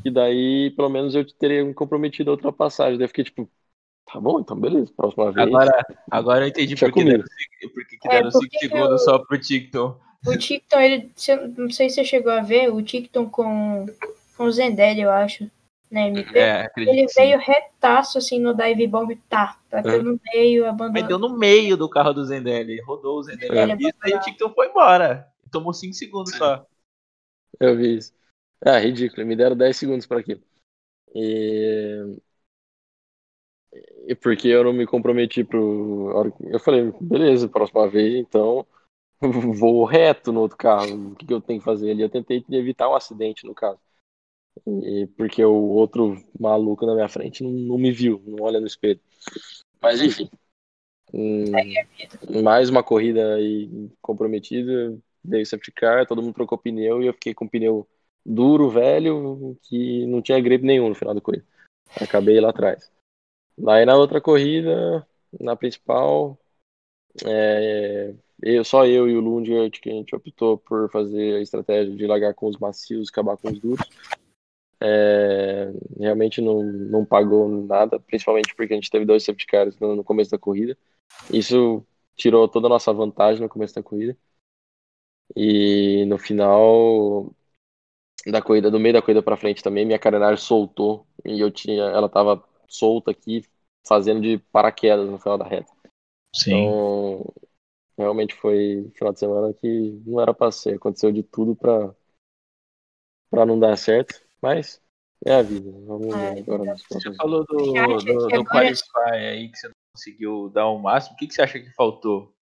[0.05, 2.99] que daí pelo menos eu teria me comprometido a ultrapassagem.
[2.99, 3.51] Daí eu fiquei tipo,
[4.13, 5.47] tá bom, então beleza, próxima vez.
[5.47, 7.25] Agora, agora eu entendi por que deram,
[7.75, 10.07] por que que É, deram por 5 que que segundos eu- só pro TikTok.
[10.27, 11.11] O Ticton, ele.
[11.57, 13.87] Não sei se você chegou a ver, o Ticton com,
[14.37, 15.49] com o Zendel, eu acho.
[15.89, 16.37] Na MP.
[16.37, 19.57] É, acredito Ele veio retaço assim no dive bomb, tá.
[19.71, 20.03] Bateu É.
[20.03, 21.07] no meio, Mas abandonou.
[21.07, 22.81] deu no meio do carro do Zendelli.
[22.81, 24.11] Rodou o Zendelli É.
[24.11, 25.29] e o TikTok foi embora.
[25.53, 26.67] Tomou 5 segundos só.
[27.61, 28.13] Eu vi isso.
[28.65, 29.25] Ah, ridículo.
[29.25, 30.41] Me deram 10 segundos para aquilo.
[31.15, 32.17] E...
[34.15, 36.33] porque eu não me comprometi pro.
[36.45, 38.67] Eu falei, beleza, próxima vez, então
[39.21, 41.13] vou reto no outro carro.
[41.13, 42.03] O que, que eu tenho que fazer ali?
[42.03, 43.79] Eu tentei evitar um acidente no caso.
[44.67, 48.67] E porque o outro maluco na minha frente não, não me viu, não olha no
[48.67, 49.01] espelho.
[49.81, 50.31] Mas enfim.
[51.13, 51.53] Hum,
[52.43, 54.97] mais uma corrida aí comprometida.
[55.23, 57.87] Dei safety car, todo mundo trocou pneu e eu fiquei com pneu
[58.25, 61.45] duro, velho, que não tinha gripe nenhum no final da corrida.
[62.01, 62.91] Acabei lá atrás.
[63.59, 65.07] Daí na outra corrida,
[65.41, 66.39] na principal,
[67.25, 71.95] é, eu, só eu e o Lundgert que a gente optou por fazer a estratégia
[71.95, 73.89] de largar com os macios acabar com os duros.
[74.81, 79.97] É, realmente não, não pagou nada, principalmente porque a gente teve dois safety cars no,
[79.97, 80.77] no começo da corrida.
[81.33, 81.85] Isso
[82.15, 84.17] tirou toda a nossa vantagem no começo da corrida.
[85.35, 87.35] E no final
[88.27, 91.85] da corrida, do meio da corrida para frente também, minha carenagem soltou e eu tinha,
[91.85, 93.45] ela tava solta aqui,
[93.87, 95.73] fazendo de paraquedas no final da reta.
[96.35, 96.51] Sim.
[96.53, 97.33] Então,
[97.97, 100.77] realmente foi um final de semana que não era pra ser.
[100.77, 101.95] Aconteceu de tudo pra,
[103.31, 104.83] pra não dar certo, mas
[105.25, 105.71] é a vida.
[105.87, 110.49] Vamos ver agora Você próximos falou do, do, do Qualify aí que você não conseguiu
[110.51, 111.15] dar o máximo.
[111.15, 112.35] O que, que você acha que faltou?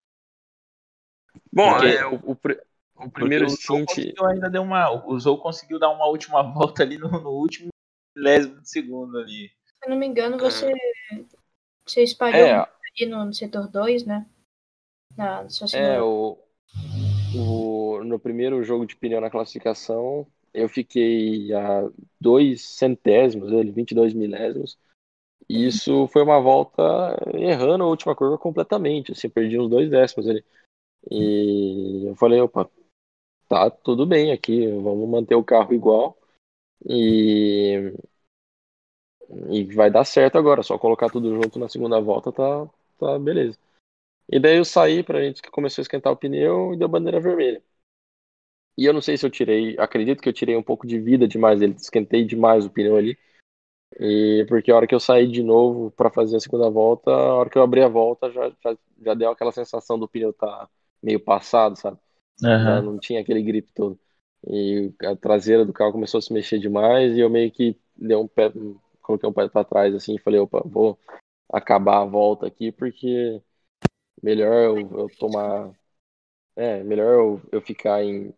[1.53, 2.39] Bom, Porque- é, o, o,
[3.07, 3.87] o primeiro o stint.
[3.87, 4.91] conseguiu ainda deu uma.
[5.07, 7.69] O Zou conseguiu dar uma última volta ali no, no último
[8.17, 9.51] milésimo de segundo ali.
[9.85, 10.73] Se eu não me engano, você,
[11.85, 14.27] você espalhou É, ali no, no setor 2, né?
[15.15, 16.39] Na sua É, o,
[17.37, 21.87] o, no primeiro jogo de pneu na classificação, eu fiquei a
[22.19, 24.79] dois centésimos, ele, 22 milésimos.
[25.51, 26.83] E isso foi uma volta
[27.35, 30.43] errando a última curva completamente, assim, perdi uns dois décimos ali.
[31.11, 32.71] E eu falei, opa,
[33.51, 36.17] tá tudo bem aqui, vamos manter o carro igual.
[36.89, 37.93] E,
[39.51, 42.69] e vai dar certo agora, só colocar tudo junto na segunda volta, tá,
[42.99, 43.59] tá beleza.
[44.29, 47.21] E daí eu saí pra gente que começou a esquentar o pneu e deu bandeira
[47.21, 47.63] vermelha.
[48.77, 51.29] E eu não sei se eu tirei, acredito que eu tirei um pouco de vida
[51.29, 53.17] demais dele, esquentei demais o pneu ali.
[54.01, 57.35] E porque a hora que eu saí de novo para fazer a segunda volta, a
[57.35, 60.69] hora que eu abri a volta já, já, já deu aquela sensação do pneu tá
[61.03, 61.99] meio passado, sabe?
[62.65, 63.99] Já não tinha aquele grip todo.
[64.47, 68.17] E a traseira do carro começou a se mexer demais e eu meio que dei
[68.17, 68.53] um pé,
[69.05, 70.99] coloquei um pé para trás assim e falei, opa, vou
[71.53, 73.41] acabar a volta aqui porque
[74.23, 75.73] melhor eu, eu tomar
[76.57, 78.35] é, melhor eu, eu ficar em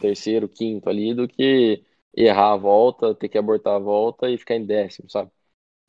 [0.00, 4.56] terceiro, quinto ali do que errar a volta, ter que abortar a volta e ficar
[4.56, 5.30] em décimo, sabe?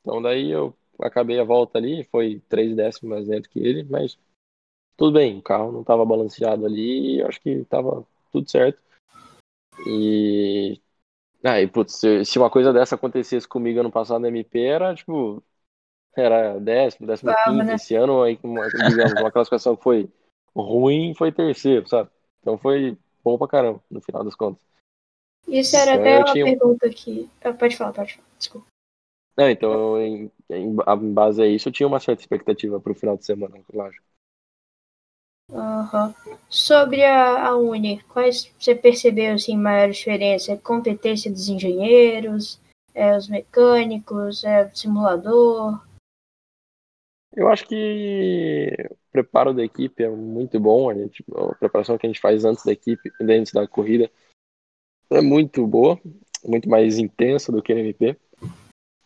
[0.01, 4.17] Então daí eu acabei a volta ali, foi três décimos mais lento que ele, mas
[4.97, 8.81] tudo bem, o carro não estava balanceado ali, eu acho que estava tudo certo.
[9.87, 10.81] E
[11.43, 14.93] ah, e, putz, se, se uma coisa dessa acontecesse comigo ano passado na MP, era
[14.95, 15.43] tipo,
[16.15, 17.75] era décimo, décimo Vamos, quinto, né?
[17.75, 20.09] esse ano, aí, uma, digamos, uma classificação que foi
[20.55, 22.09] ruim, foi terceiro, sabe?
[22.41, 24.61] Então foi bom pra caramba, no final das contas.
[25.47, 27.29] Isso era Então, até eu uma tinha- pergunta que.
[27.43, 28.27] Ah, Pode falar, pode falar.
[28.37, 28.67] Desculpa.
[29.39, 33.15] É, então, em, em, em base a isso, eu tinha uma certa expectativa pro final
[33.15, 34.03] de semana, lógico.
[35.51, 36.13] Aham.
[36.49, 40.51] Sobre a, a Uni, quais você percebeu assim maior diferença?
[40.51, 42.59] É competência dos engenheiros,
[42.93, 45.81] é os mecânicos, é simulador?
[47.33, 50.89] Eu acho que o preparo da equipe é muito bom.
[50.89, 54.11] A, gente, a preparação que a gente faz antes da equipe, antes da corrida,
[55.09, 55.99] é muito boa,
[56.43, 58.17] muito mais intensa do que no MP.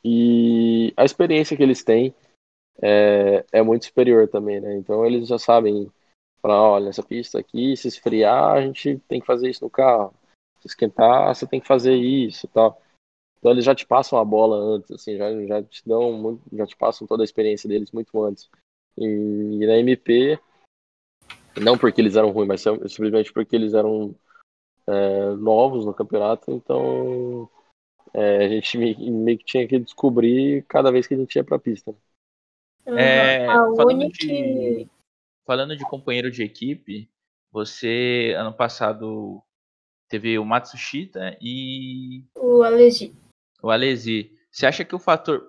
[0.03, 2.15] E a experiência que eles têm
[2.81, 4.75] é, é muito superior também, né?
[4.75, 5.91] Então eles já sabem
[6.41, 10.13] falar, olha, essa pista aqui, se esfriar, a gente tem que fazer isso no carro.
[10.59, 12.81] Se esquentar, você tem que fazer isso e tal.
[13.39, 16.65] Então eles já te passam a bola antes, assim, já, já te dão muito, já
[16.65, 18.49] te passam toda a experiência deles muito antes.
[18.97, 20.39] E, e na MP,
[21.59, 24.15] não porque eles eram ruins, mas sim- simplesmente porque eles eram
[24.87, 27.49] é, novos no campeonato, então
[28.13, 31.43] é, a gente meio, meio que tinha que descobrir cada vez que a gente ia
[31.43, 31.95] pra pista.
[32.85, 34.27] É, a Uni que.
[34.27, 34.89] de,
[35.45, 37.09] falando de companheiro de equipe,
[37.51, 39.41] você ano passado
[40.07, 43.15] teve o Matsushita e O Alesi.
[43.61, 44.37] o Alesi.
[44.51, 45.45] Você acha que o fator.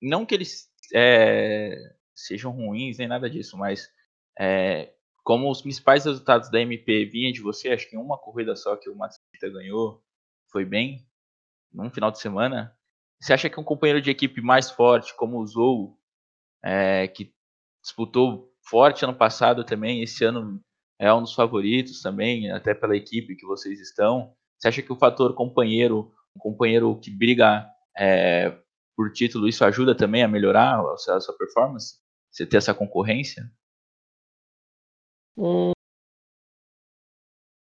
[0.00, 1.76] Não que eles é,
[2.14, 3.90] sejam ruins nem nada disso, mas
[4.38, 8.54] é, como os principais resultados da MP vinham de você, acho que em uma corrida
[8.54, 10.02] só que o Matsushita ganhou,
[10.50, 11.06] foi bem,
[11.72, 12.76] num final de semana.
[13.20, 15.98] Você acha que um companheiro de equipe mais forte, como o Zou,
[16.62, 17.34] é, que
[17.82, 20.60] disputou forte ano passado também, esse ano
[20.98, 24.32] é um dos favoritos também, até pela equipe que vocês estão.
[24.58, 28.56] Você acha que o fator companheiro, um companheiro que briga é,
[28.96, 31.98] por título, isso ajuda também a melhorar a sua, a sua performance?
[32.30, 33.50] Você ter essa concorrência?
[35.36, 35.72] Hum,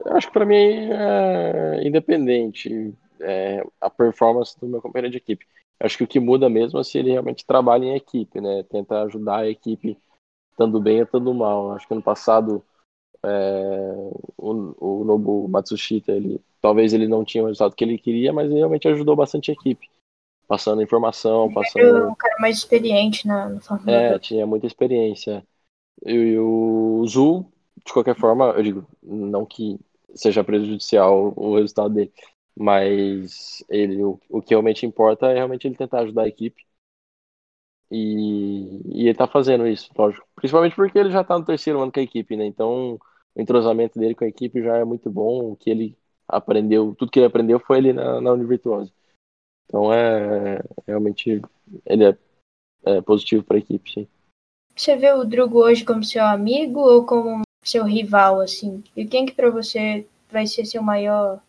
[0.05, 5.45] eu acho que pra mim é independente é, a performance do meu companheiro de equipe.
[5.79, 8.63] Acho que o que muda mesmo é se ele realmente trabalha em equipe, né?
[8.63, 9.97] Tenta ajudar a equipe
[10.53, 11.71] estando bem ou estando mal.
[11.73, 12.63] Acho que ano passado
[13.23, 13.93] é,
[14.37, 18.47] o, o Nobu Matsushita, ele, talvez ele não tinha o resultado que ele queria, mas
[18.47, 19.89] ele realmente ajudou bastante a equipe.
[20.47, 24.21] Passando informação, Era passando um cara mais experiente na, na Fórmula É, 2.
[24.21, 25.43] tinha muita experiência.
[26.05, 27.45] E, e o Zul,
[27.85, 29.79] de qualquer forma, eu digo, não que
[30.13, 32.11] seja prejudicial o resultado dele,
[32.55, 36.65] mas ele, o, o que realmente importa é realmente ele tentar ajudar a equipe.
[37.91, 40.27] E, e ele tá fazendo isso, lógico.
[40.35, 42.45] Principalmente porque ele já tá no terceiro ano com a equipe, né?
[42.45, 42.99] Então,
[43.35, 45.51] o entrosamento dele com a equipe já é muito bom.
[45.51, 48.91] O que ele aprendeu, tudo que ele aprendeu foi ali na, na Univirtuosa.
[49.65, 51.41] Então, é realmente
[51.85, 52.17] ele é,
[52.85, 54.07] é positivo para a equipe, sim.
[54.75, 58.83] Você vê o Drugo hoje como seu amigo ou como seu rival, assim?
[58.95, 61.41] E quem que pra você vai ser seu maior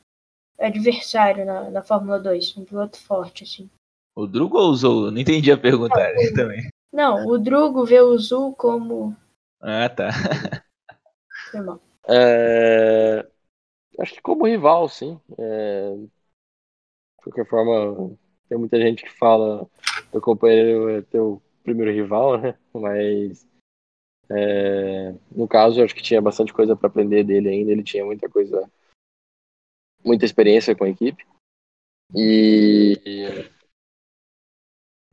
[0.59, 2.57] adversário na, na Fórmula 2?
[2.57, 3.69] Um piloto forte, assim.
[4.17, 5.11] O Drugo ou o Zou?
[5.11, 5.95] Não entendi a pergunta
[6.35, 6.69] também.
[6.93, 9.17] Não, o Drugo vê o Zul como.
[9.61, 10.11] Ah, tá.
[11.51, 11.81] Foi mal.
[12.09, 13.27] É,
[13.99, 15.21] Acho que como rival, sim.
[15.39, 16.11] É, De
[17.17, 18.17] qualquer forma,
[18.49, 19.69] tem muita gente que fala
[20.11, 22.59] que o companheiro é teu primeiro rival, né?
[22.73, 23.47] Mas
[24.31, 27.71] é, no caso, eu acho que tinha bastante coisa para aprender dele ainda.
[27.71, 28.71] Ele tinha muita coisa,
[30.05, 31.25] muita experiência com a equipe.
[32.15, 33.01] E,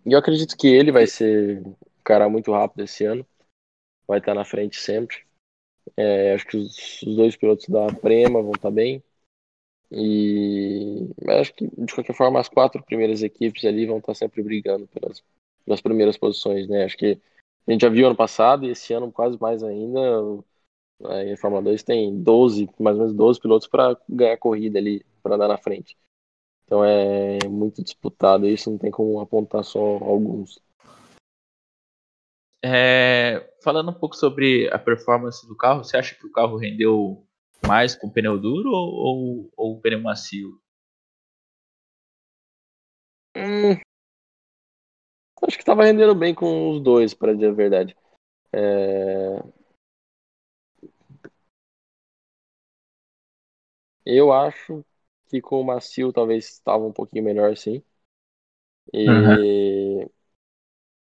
[0.06, 3.26] e eu acredito que ele vai ser um cara muito rápido esse ano.
[4.08, 5.18] Vai estar na frente sempre.
[5.98, 9.04] É, acho que os, os dois pilotos da Prema vão estar bem.
[9.92, 14.88] E acho que, de qualquer forma, as quatro primeiras equipes ali vão estar sempre brigando
[14.88, 15.24] pelas,
[15.66, 16.86] pelas primeiras posições, né?
[16.86, 17.20] Acho que
[17.68, 20.24] a gente já viu ano passado e esse ano quase mais ainda.
[20.24, 20.46] o-
[21.06, 25.36] A Fórmula 2 tem 12, mais ou menos 12 pilotos para ganhar corrida ali, para
[25.36, 25.98] andar na frente.
[26.72, 30.58] Então é muito disputado isso, não tem como apontar só alguns.
[32.64, 37.28] É, falando um pouco sobre a performance do carro, você acha que o carro rendeu
[37.68, 40.62] mais com pneu duro ou, ou, ou pneu macio?
[43.36, 43.76] Hum,
[45.46, 47.98] acho que estava rendendo bem com os dois, para dizer a verdade.
[48.54, 49.44] É...
[54.06, 54.86] Eu acho
[55.32, 57.82] que com o macio talvez estava um pouquinho melhor, sim.
[58.94, 59.10] E...
[59.10, 60.10] Uhum.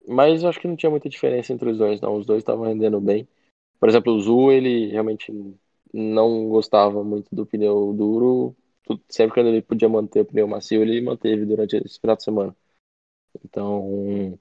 [0.07, 2.15] Mas eu acho que não tinha muita diferença entre os dois, não.
[2.15, 3.27] Os dois estavam rendendo bem.
[3.79, 5.31] Por exemplo, o Zu, ele realmente
[5.93, 8.55] não gostava muito do pneu duro.
[9.07, 12.55] Sempre quando ele podia manter o pneu macio, ele manteve durante esse final de semana.
[13.45, 14.39] Então,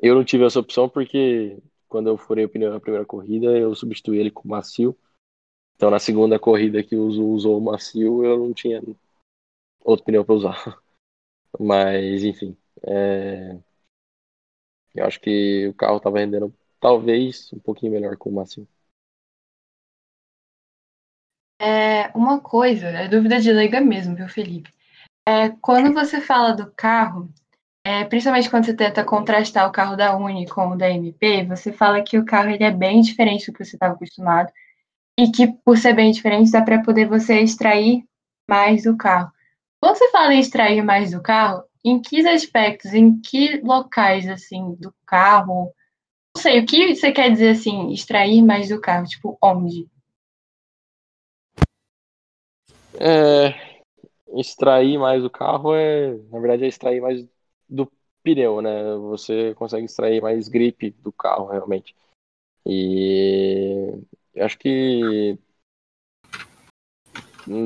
[0.00, 1.58] eu não tive essa opção porque
[1.88, 4.96] quando eu furei o pneu na primeira corrida, eu substituí ele com macio.
[5.76, 8.82] Então, na segunda corrida que o Zu usou o macio, eu não tinha
[9.84, 10.82] outro pneu para usar.
[11.58, 12.56] Mas, enfim.
[12.86, 13.58] É...
[14.94, 18.66] Eu acho que o carro estava rendendo talvez um pouquinho melhor com o macio.
[21.60, 24.72] É, uma coisa, é dúvida de leiga mesmo, viu, Felipe?
[25.28, 27.28] É, quando você fala do carro,
[27.84, 31.70] é, principalmente quando você tenta contrastar o carro da Uni com o da MP, você
[31.70, 34.50] fala que o carro ele é bem diferente do que você estava acostumado
[35.18, 38.04] e que, por ser bem diferente, dá para poder você extrair
[38.48, 39.30] mais do carro.
[39.80, 44.74] Quando você fala em extrair mais do carro, em que aspectos, em que locais, assim,
[44.74, 45.72] do carro?
[46.36, 49.06] Não sei, o que você quer dizer, assim, extrair mais do carro?
[49.06, 49.88] Tipo, onde?
[53.00, 53.54] É,
[54.38, 57.26] extrair mais o carro é, na verdade, é extrair mais
[57.66, 57.90] do
[58.22, 58.94] pneu, né?
[59.08, 61.96] Você consegue extrair mais grip do carro, realmente.
[62.66, 63.98] E
[64.36, 65.38] acho que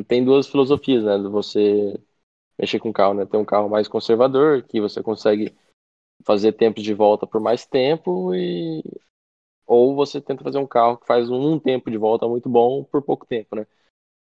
[0.07, 1.19] tem duas filosofias, né?
[1.31, 1.99] Você
[2.59, 3.27] mexer com o carro, né?
[3.27, 5.55] Tem um carro mais conservador, que você consegue
[6.25, 8.83] fazer tempos de volta por mais tempo e
[9.67, 13.03] ou você tenta fazer um carro que faz um tempo de volta muito bom por
[13.03, 13.67] pouco tempo, né?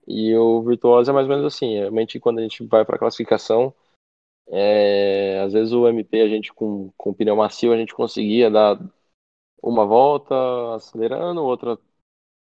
[0.08, 1.76] E o Virtuoso é mais ou menos assim.
[1.76, 3.74] Realmente, quando a gente vai para classificação,
[4.48, 8.80] é, às vezes o MP, a gente com, com pneu macio, a gente conseguia dar
[9.62, 10.36] uma volta
[10.76, 11.78] acelerando, outra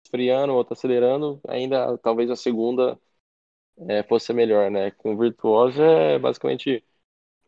[0.05, 1.39] esfriando, outra acelerando.
[1.47, 2.99] Ainda talvez a segunda
[3.87, 4.91] é, fosse melhor, né?
[4.91, 6.83] Com Virtuoso é basicamente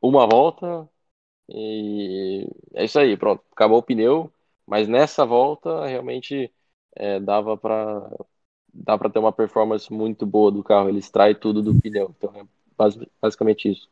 [0.02, 0.88] uma volta
[1.50, 3.44] e é isso aí, pronto.
[3.52, 4.32] Acabou o pneu,
[4.66, 6.52] mas nessa volta realmente
[6.96, 8.10] é, dava para
[8.74, 10.90] dá para ter uma performance muito boa do carro.
[10.90, 12.14] Ele extrai tudo do pneu.
[12.18, 12.44] Então é
[13.22, 13.88] basicamente isso.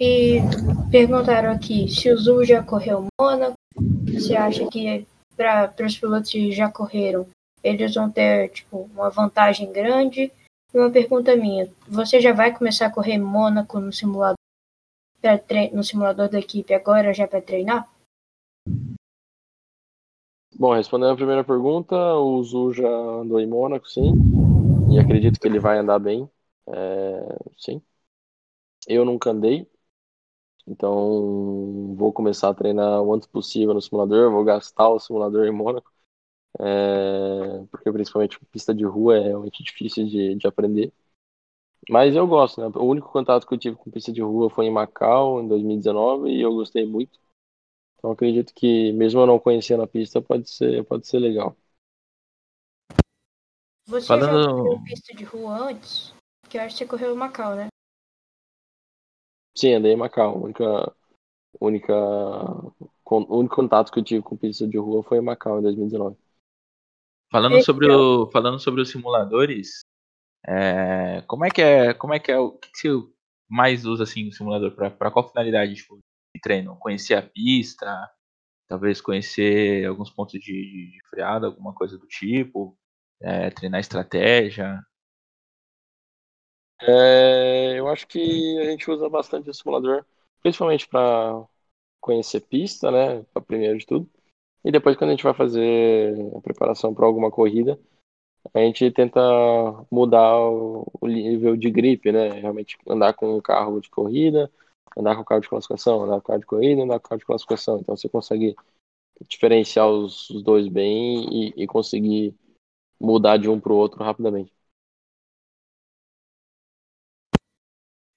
[0.00, 0.38] E
[0.90, 3.54] perguntaram aqui se o Zul já correu Mônaco.
[4.06, 5.06] Você acha que
[5.36, 7.26] para os pilotos que já correram,
[7.62, 10.32] eles vão ter tipo uma vantagem grande?
[10.72, 14.36] Uma pergunta minha: você já vai começar a correr Mônaco no simulador,
[15.72, 17.88] no simulador da equipe agora já para treinar?
[20.58, 24.12] Bom, respondendo a primeira pergunta, o Zu já andou em Mônaco, sim.
[24.90, 26.28] E acredito que ele vai andar bem.
[26.66, 27.80] É, sim.
[28.86, 29.70] Eu nunca andei.
[30.66, 34.30] Então vou começar a treinar o antes possível no simulador.
[34.30, 35.90] Vou gastar o simulador em Mônaco.
[36.58, 40.92] É, porque principalmente pista de rua é realmente difícil de, de aprender.
[41.88, 42.66] Mas eu gosto, né?
[42.74, 46.30] O único contato que eu tive com pista de rua foi em Macau, em 2019,
[46.30, 47.18] e eu gostei muito.
[47.96, 51.56] Então acredito que mesmo eu não conhecendo a pista, pode ser, pode ser legal.
[53.86, 54.42] Você Falando...
[54.42, 56.14] já correu pista de rua antes?
[56.48, 57.68] Que eu acho que você correu em Macau, né?
[59.56, 60.44] Sim, andei em Macau.
[60.44, 60.94] única,
[61.60, 61.94] única,
[63.04, 66.16] o único contato que eu tive com pista de rua foi em Macau, em 2019.
[67.30, 69.80] Falando sobre, o, falando sobre os simuladores,
[70.46, 72.88] é, como é que é, como é que é, o que, que você
[73.48, 75.74] mais usa assim no simulador para qual finalidade?
[75.74, 75.98] Tipo,
[76.34, 76.76] de treino?
[76.76, 78.10] Conhecer a pista,
[78.66, 82.76] talvez conhecer alguns pontos de, de, de freada, alguma coisa do tipo,
[83.20, 84.80] é, treinar estratégia.
[86.80, 90.04] É, eu acho que a gente usa bastante o simulador,
[90.40, 91.44] principalmente para
[92.00, 93.24] conhecer pista, né?
[93.46, 94.08] Primeiro de tudo.
[94.64, 97.78] E depois, quando a gente vai fazer a preparação para alguma corrida,
[98.54, 99.20] a gente tenta
[99.90, 102.28] mudar o, o nível de gripe, né?
[102.40, 104.50] Realmente andar com um carro de corrida,
[104.96, 107.78] andar com carro de classificação, andar com carro de corrida, andar com carro de classificação.
[107.78, 108.56] Então você consegue
[109.28, 112.34] diferenciar os, dois bem e, e, conseguir
[113.00, 114.52] mudar de um para o outro rapidamente.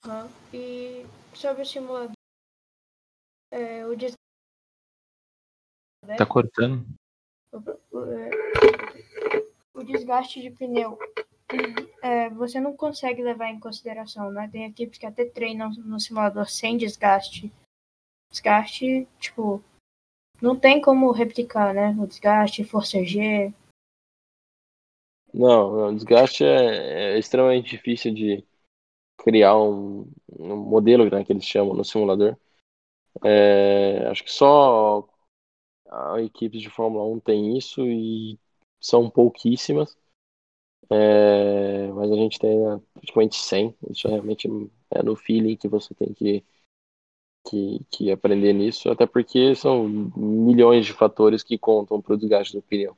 [0.03, 2.15] Ah, e sobre o simulador,
[3.51, 3.95] é, o.
[6.17, 6.85] Tá cortando.
[7.51, 7.57] O,
[7.91, 8.29] o, é,
[9.73, 10.97] o, desgaste de pneu
[12.01, 14.49] é, você não consegue levar em consideração, né?
[14.51, 17.51] Tem equipes que até treinam no simulador sem desgaste.
[18.31, 19.63] Desgaste, tipo,
[20.41, 21.95] não tem como replicar, né?
[21.99, 23.53] O desgaste, força G.
[25.33, 28.43] Não, o desgaste é, é extremamente difícil de
[29.17, 32.35] criar um, um modelo né, que eles chamam no simulador.
[33.23, 35.07] É, acho que só
[35.91, 38.39] a equipes de Fórmula 1 tem isso e
[38.79, 39.95] são pouquíssimas.
[40.89, 43.75] É, mas a gente tem né, praticamente 100.
[43.89, 44.47] Isso realmente
[44.89, 46.43] é no feeling que você tem que,
[47.47, 52.53] que, que aprender nisso, até porque são milhões de fatores que contam para o desgaste
[52.53, 52.97] do pneu.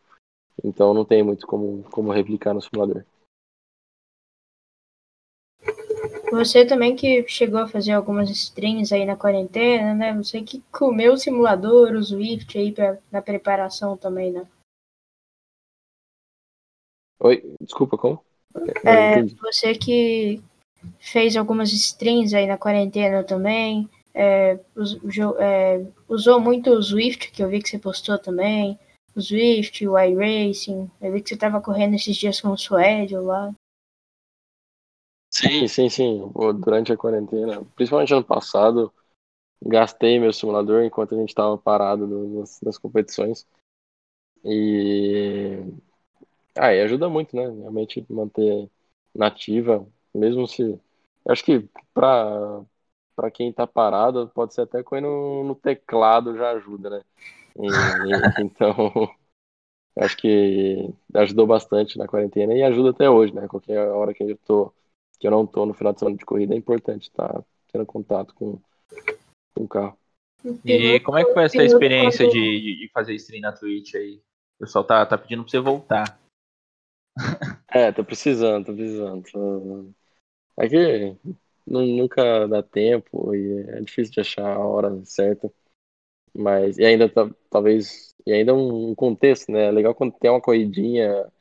[0.64, 3.04] Então não tem muito como, como replicar no simulador.
[6.34, 10.14] Você também que chegou a fazer algumas streams aí na quarentena, né?
[10.16, 14.48] Você que comeu o simulador, o Swift aí pra, na preparação também, né?
[17.20, 18.26] Oi, desculpa, como?
[18.84, 20.42] É, você que
[21.00, 24.60] fez algumas streams aí na quarentena também, é,
[25.40, 28.78] é, usou muito o Swift, que eu vi que você postou também,
[29.16, 33.24] o Swift, o iRacing, eu vi que você estava correndo esses dias com o Suédio
[33.24, 33.54] lá.
[35.36, 36.32] Sim, sim, sim.
[36.60, 38.94] Durante a quarentena, principalmente ano passado,
[39.62, 43.48] gastei meu simulador enquanto a gente estava parado nas, nas, competições.
[44.46, 45.60] E.
[46.58, 47.44] Ah, e ajuda muito, né?
[47.50, 48.70] Realmente manter
[49.16, 50.64] nativa, mesmo se.
[50.64, 52.62] Eu acho que para
[53.16, 57.04] para quem está parado, pode ser até no, no teclado já ajuda, né?
[57.58, 57.68] E,
[58.42, 58.92] então,
[59.98, 63.48] acho que ajudou bastante na quarentena e ajuda até hoje, né?
[63.48, 64.74] Qualquer hora que eu tô
[65.24, 67.86] que eu não tô no final de semana de corrida, é importante estar tá tendo
[67.86, 68.60] contato com,
[69.56, 69.98] com o carro.
[70.66, 74.22] E como é que foi essa experiência de, de fazer stream na Twitch aí?
[74.58, 76.20] O pessoal tá, tá pedindo pra você voltar.
[77.76, 79.96] É, tô precisando, tô precisando.
[80.60, 81.18] É que
[81.66, 85.52] nunca dá tempo e é difícil de achar a hora certa.
[86.32, 87.12] Mas, e ainda
[87.50, 89.70] talvez, e ainda um contexto, né?
[89.70, 91.32] É legal quando tem uma corridinha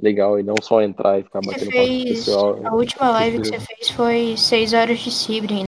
[0.00, 2.66] legal e não só entrar e ficar você batendo fez, papo pessoal.
[2.66, 5.64] A última live que você fez foi 6 horas de Sibrin.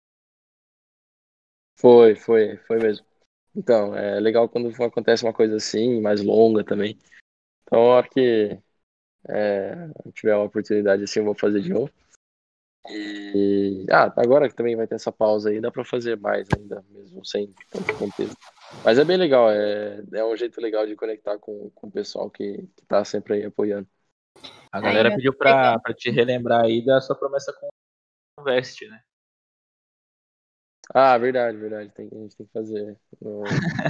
[1.78, 3.06] Foi, foi, foi mesmo.
[3.54, 6.98] Então, é legal quando acontece uma coisa assim, mais longa também.
[7.62, 8.58] Então, a hora que
[9.28, 11.90] é, tiver uma oportunidade assim, eu vou fazer de novo.
[12.88, 16.84] E ah, agora que também vai ter essa pausa aí, dá para fazer mais ainda,
[16.90, 18.36] mesmo sem tanto contexto.
[18.84, 22.30] Mas é bem legal, é, é um jeito legal de conectar com, com o pessoal
[22.30, 23.88] que, que tá sempre aí apoiando.
[24.72, 27.68] A galera pediu pra, pra te relembrar aí da sua promessa com
[28.40, 29.00] o Vest, né?
[30.94, 31.90] Ah, verdade, verdade.
[31.90, 32.98] Tem, a gente tem que fazer.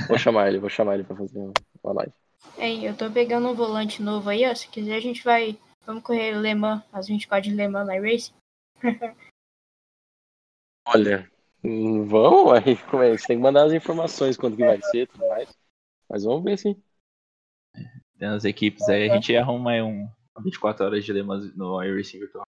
[0.08, 1.38] vou chamar ele, vou chamar ele pra fazer
[1.82, 2.12] uma live.
[2.58, 4.54] É, eu tô pegando um volante novo aí, ó.
[4.54, 5.58] Se quiser, a gente vai.
[5.84, 8.32] Vamos correr Le Mans, as 24 de Le Mans na Race.
[10.88, 11.28] Olha,
[11.62, 13.16] vamos, aí, como é?
[13.16, 15.52] Você tem que mandar as informações quando que vai ser e tudo mais.
[16.08, 16.80] Mas vamos ver sim.
[18.18, 20.08] Tem as equipes aí, a gente arruma aí um
[20.42, 22.44] 24 horas de Le Mans no iRacing virtual.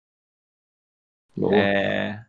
[1.53, 2.25] É...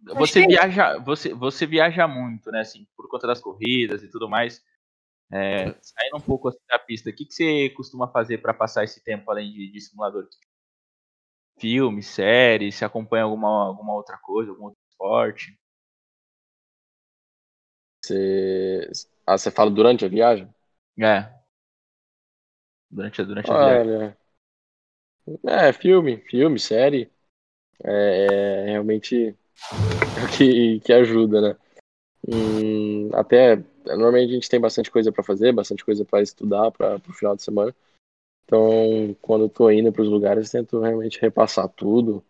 [0.00, 2.60] Você viaja, você, você viaja muito, né?
[2.60, 4.64] Assim, por conta das corridas e tudo mais.
[5.30, 8.84] É, saindo um pouco assim, da pista, o que, que você costuma fazer para passar
[8.84, 10.26] esse tempo além de, de simulador?
[11.58, 15.58] Filme, série, se acompanha alguma, alguma outra coisa, algum outro esporte?
[18.02, 18.90] Você...
[19.26, 20.48] Ah, você fala durante a viagem?
[20.98, 21.37] É.
[22.90, 24.16] Durante, durante a viagem.
[25.46, 27.10] É, filme, filme, série.
[27.84, 29.36] É, é realmente
[30.24, 31.56] o que, que ajuda, né?
[32.26, 36.96] Hum, até normalmente a gente tem bastante coisa para fazer, bastante coisa para estudar para
[36.96, 37.74] o final de semana.
[38.44, 42.24] Então, quando eu tô indo para os lugares, tento realmente repassar tudo,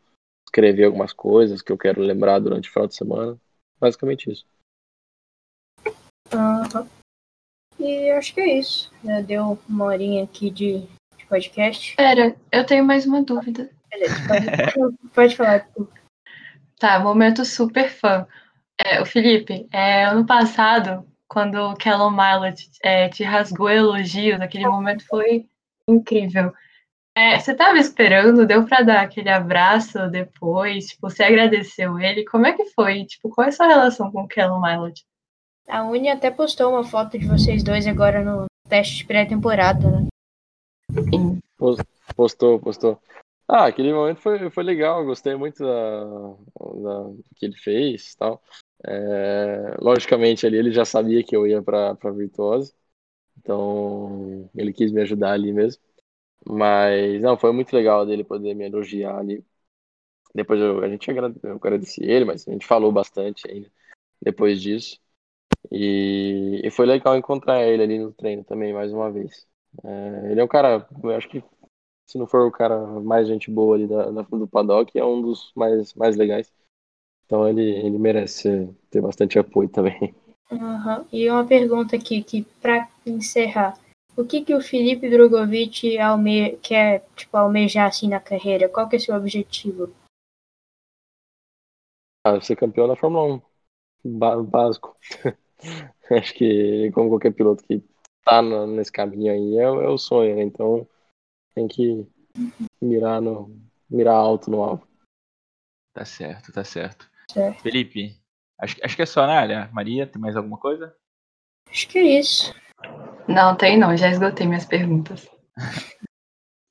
[0.45, 3.39] escrever algumas coisas que eu quero lembrar durante o final de semana.
[3.81, 4.45] Basicamente isso.
[6.35, 6.89] Uhum.
[7.79, 8.93] E acho que é isso.
[9.05, 10.81] Já deu uma horinha aqui de,
[11.17, 11.95] de podcast.
[11.97, 13.71] Pera, eu tenho mais uma dúvida.
[13.91, 15.69] Beleza, pode, pode falar.
[16.79, 18.27] Tá, momento super fã.
[18.79, 24.69] É, o Felipe, é, ano passado, quando o Callum Milot é, te rasgou elogios, aquele
[24.69, 25.47] momento foi
[25.89, 26.53] incrível.
[27.17, 32.47] É, você estava esperando, deu para dar aquele abraço depois, tipo, você agradeceu ele, como
[32.47, 33.05] é que foi?
[33.05, 35.05] Tipo, qual é a sua relação com o Callum Milot?
[35.69, 40.09] A Uni até postou uma foto de vocês dois agora no teste de pré-temporada, né?
[42.17, 42.99] Postou, postou.
[43.47, 48.43] Ah, aquele momento foi, foi legal, gostei muito da, da, que ele fez tal.
[48.87, 52.73] É, logicamente ali ele já sabia que eu ia para Virtuosa,
[53.39, 55.83] então ele quis me ajudar ali mesmo.
[56.47, 59.45] Mas, não, foi muito legal dele poder me elogiar ali.
[60.35, 63.71] Depois eu, a gente agrade, eu agradeci ele, mas a gente falou bastante ainda
[64.21, 64.99] depois disso.
[65.71, 69.47] E, e foi legal encontrar ele ali no treino também, mais uma vez.
[69.85, 71.43] É, ele é um cara, eu acho que
[72.07, 75.21] se não for o cara mais gente boa ali da, da, do paddock, é um
[75.21, 76.51] dos mais, mais legais.
[77.27, 80.15] Então ele, ele merece ter bastante apoio também.
[80.51, 81.05] Uhum.
[81.13, 83.79] E uma pergunta aqui, que para encerrar,
[84.17, 88.69] o que que o Felipe Drogovic alme quer tipo, almejar assim na carreira?
[88.69, 89.93] Qual que é o seu objetivo?
[92.25, 93.43] Ah, ser campeão da Fórmula
[94.05, 94.43] 1.
[94.45, 94.97] Básico.
[96.11, 97.83] Acho que como qualquer piloto que
[98.25, 100.43] tá nesse caminho aí é, é o sonho, né?
[100.43, 100.89] Então
[101.55, 102.07] tem que
[102.81, 103.57] mirar no
[103.91, 104.87] mirar alto no alvo.
[105.95, 107.11] Tá certo, tá certo.
[107.31, 107.63] Certo.
[107.63, 108.17] Felipe,
[108.61, 109.69] acho, acho que é só, né?
[109.73, 110.95] Maria, tem mais alguma coisa?
[111.69, 112.55] Acho que é isso.
[113.29, 115.29] Não, tem não, já esgotei minhas perguntas.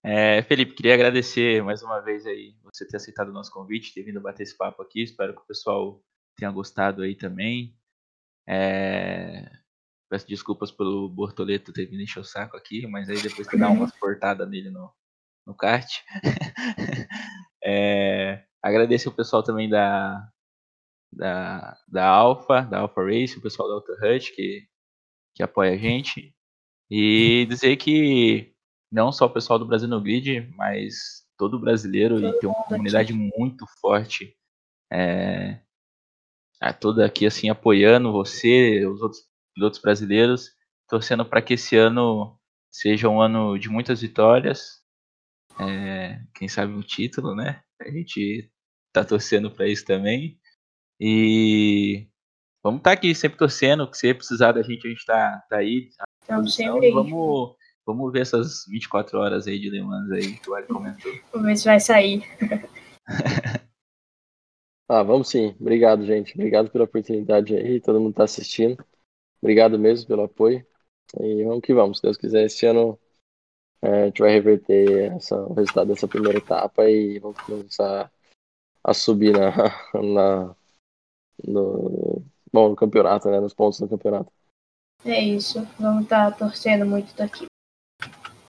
[0.10, 4.04] É, Felipe, queria agradecer mais uma vez aí você ter aceitado o nosso convite, ter
[4.04, 5.04] vindo bater esse papo aqui.
[5.04, 6.02] Espero que o pessoal
[6.38, 7.77] tenha gostado aí também.
[8.48, 9.50] É,
[10.10, 13.70] peço desculpas pelo Bortoleto ter vindo encher o saco aqui, mas aí depois que dá
[13.70, 14.92] umas portadas nele no,
[15.46, 16.02] no kart.
[17.64, 20.30] é, agradecer o pessoal também da,
[21.12, 24.68] da, da Alpha, da Alpha Race, o pessoal da Auto Hut que,
[25.36, 26.34] que apoia a gente.
[26.90, 28.54] E dizer que
[28.92, 33.14] não só o pessoal do Brasil no Grid, mas todo brasileiro e tem uma comunidade
[33.14, 34.36] muito forte.
[34.92, 35.60] É,
[36.62, 39.22] é toda aqui assim apoiando você, os outros
[39.54, 40.52] pilotos brasileiros,
[40.88, 42.38] torcendo para que esse ano
[42.72, 44.82] seja um ano de muitas vitórias.
[45.60, 47.62] É, quem sabe um título, né?
[47.82, 48.52] A gente
[48.94, 50.40] tá torcendo para isso também.
[51.00, 52.08] E
[52.64, 55.58] vamos estar tá aqui sempre torcendo, que se precisar da gente, a gente tá, tá
[55.58, 55.90] aí.
[56.22, 56.92] Estamos sempre aí.
[56.92, 57.56] Vamos,
[57.86, 61.12] vamos ver essas 24 horas aí de Le Mans aí que o Ali comentou.
[61.32, 62.24] Vamos ver se vai sair.
[64.88, 65.56] ah, vamos sim.
[65.60, 66.34] Obrigado, gente.
[66.34, 67.82] Obrigado pela oportunidade aí.
[67.82, 68.84] Todo mundo tá assistindo.
[69.42, 70.66] Obrigado mesmo pelo apoio.
[71.20, 71.98] E vamos que vamos.
[71.98, 73.00] Se Deus quiser, esse ano
[73.82, 78.12] é, a gente vai reverter essa, o resultado dessa primeira etapa e vamos começar
[78.84, 79.52] a subir na,
[80.02, 80.56] na,
[81.46, 83.40] no, bom, no campeonato, né?
[83.40, 84.32] Nos pontos do campeonato.
[85.06, 85.62] É isso.
[85.80, 87.46] Vamos estar tá torcendo muito daqui.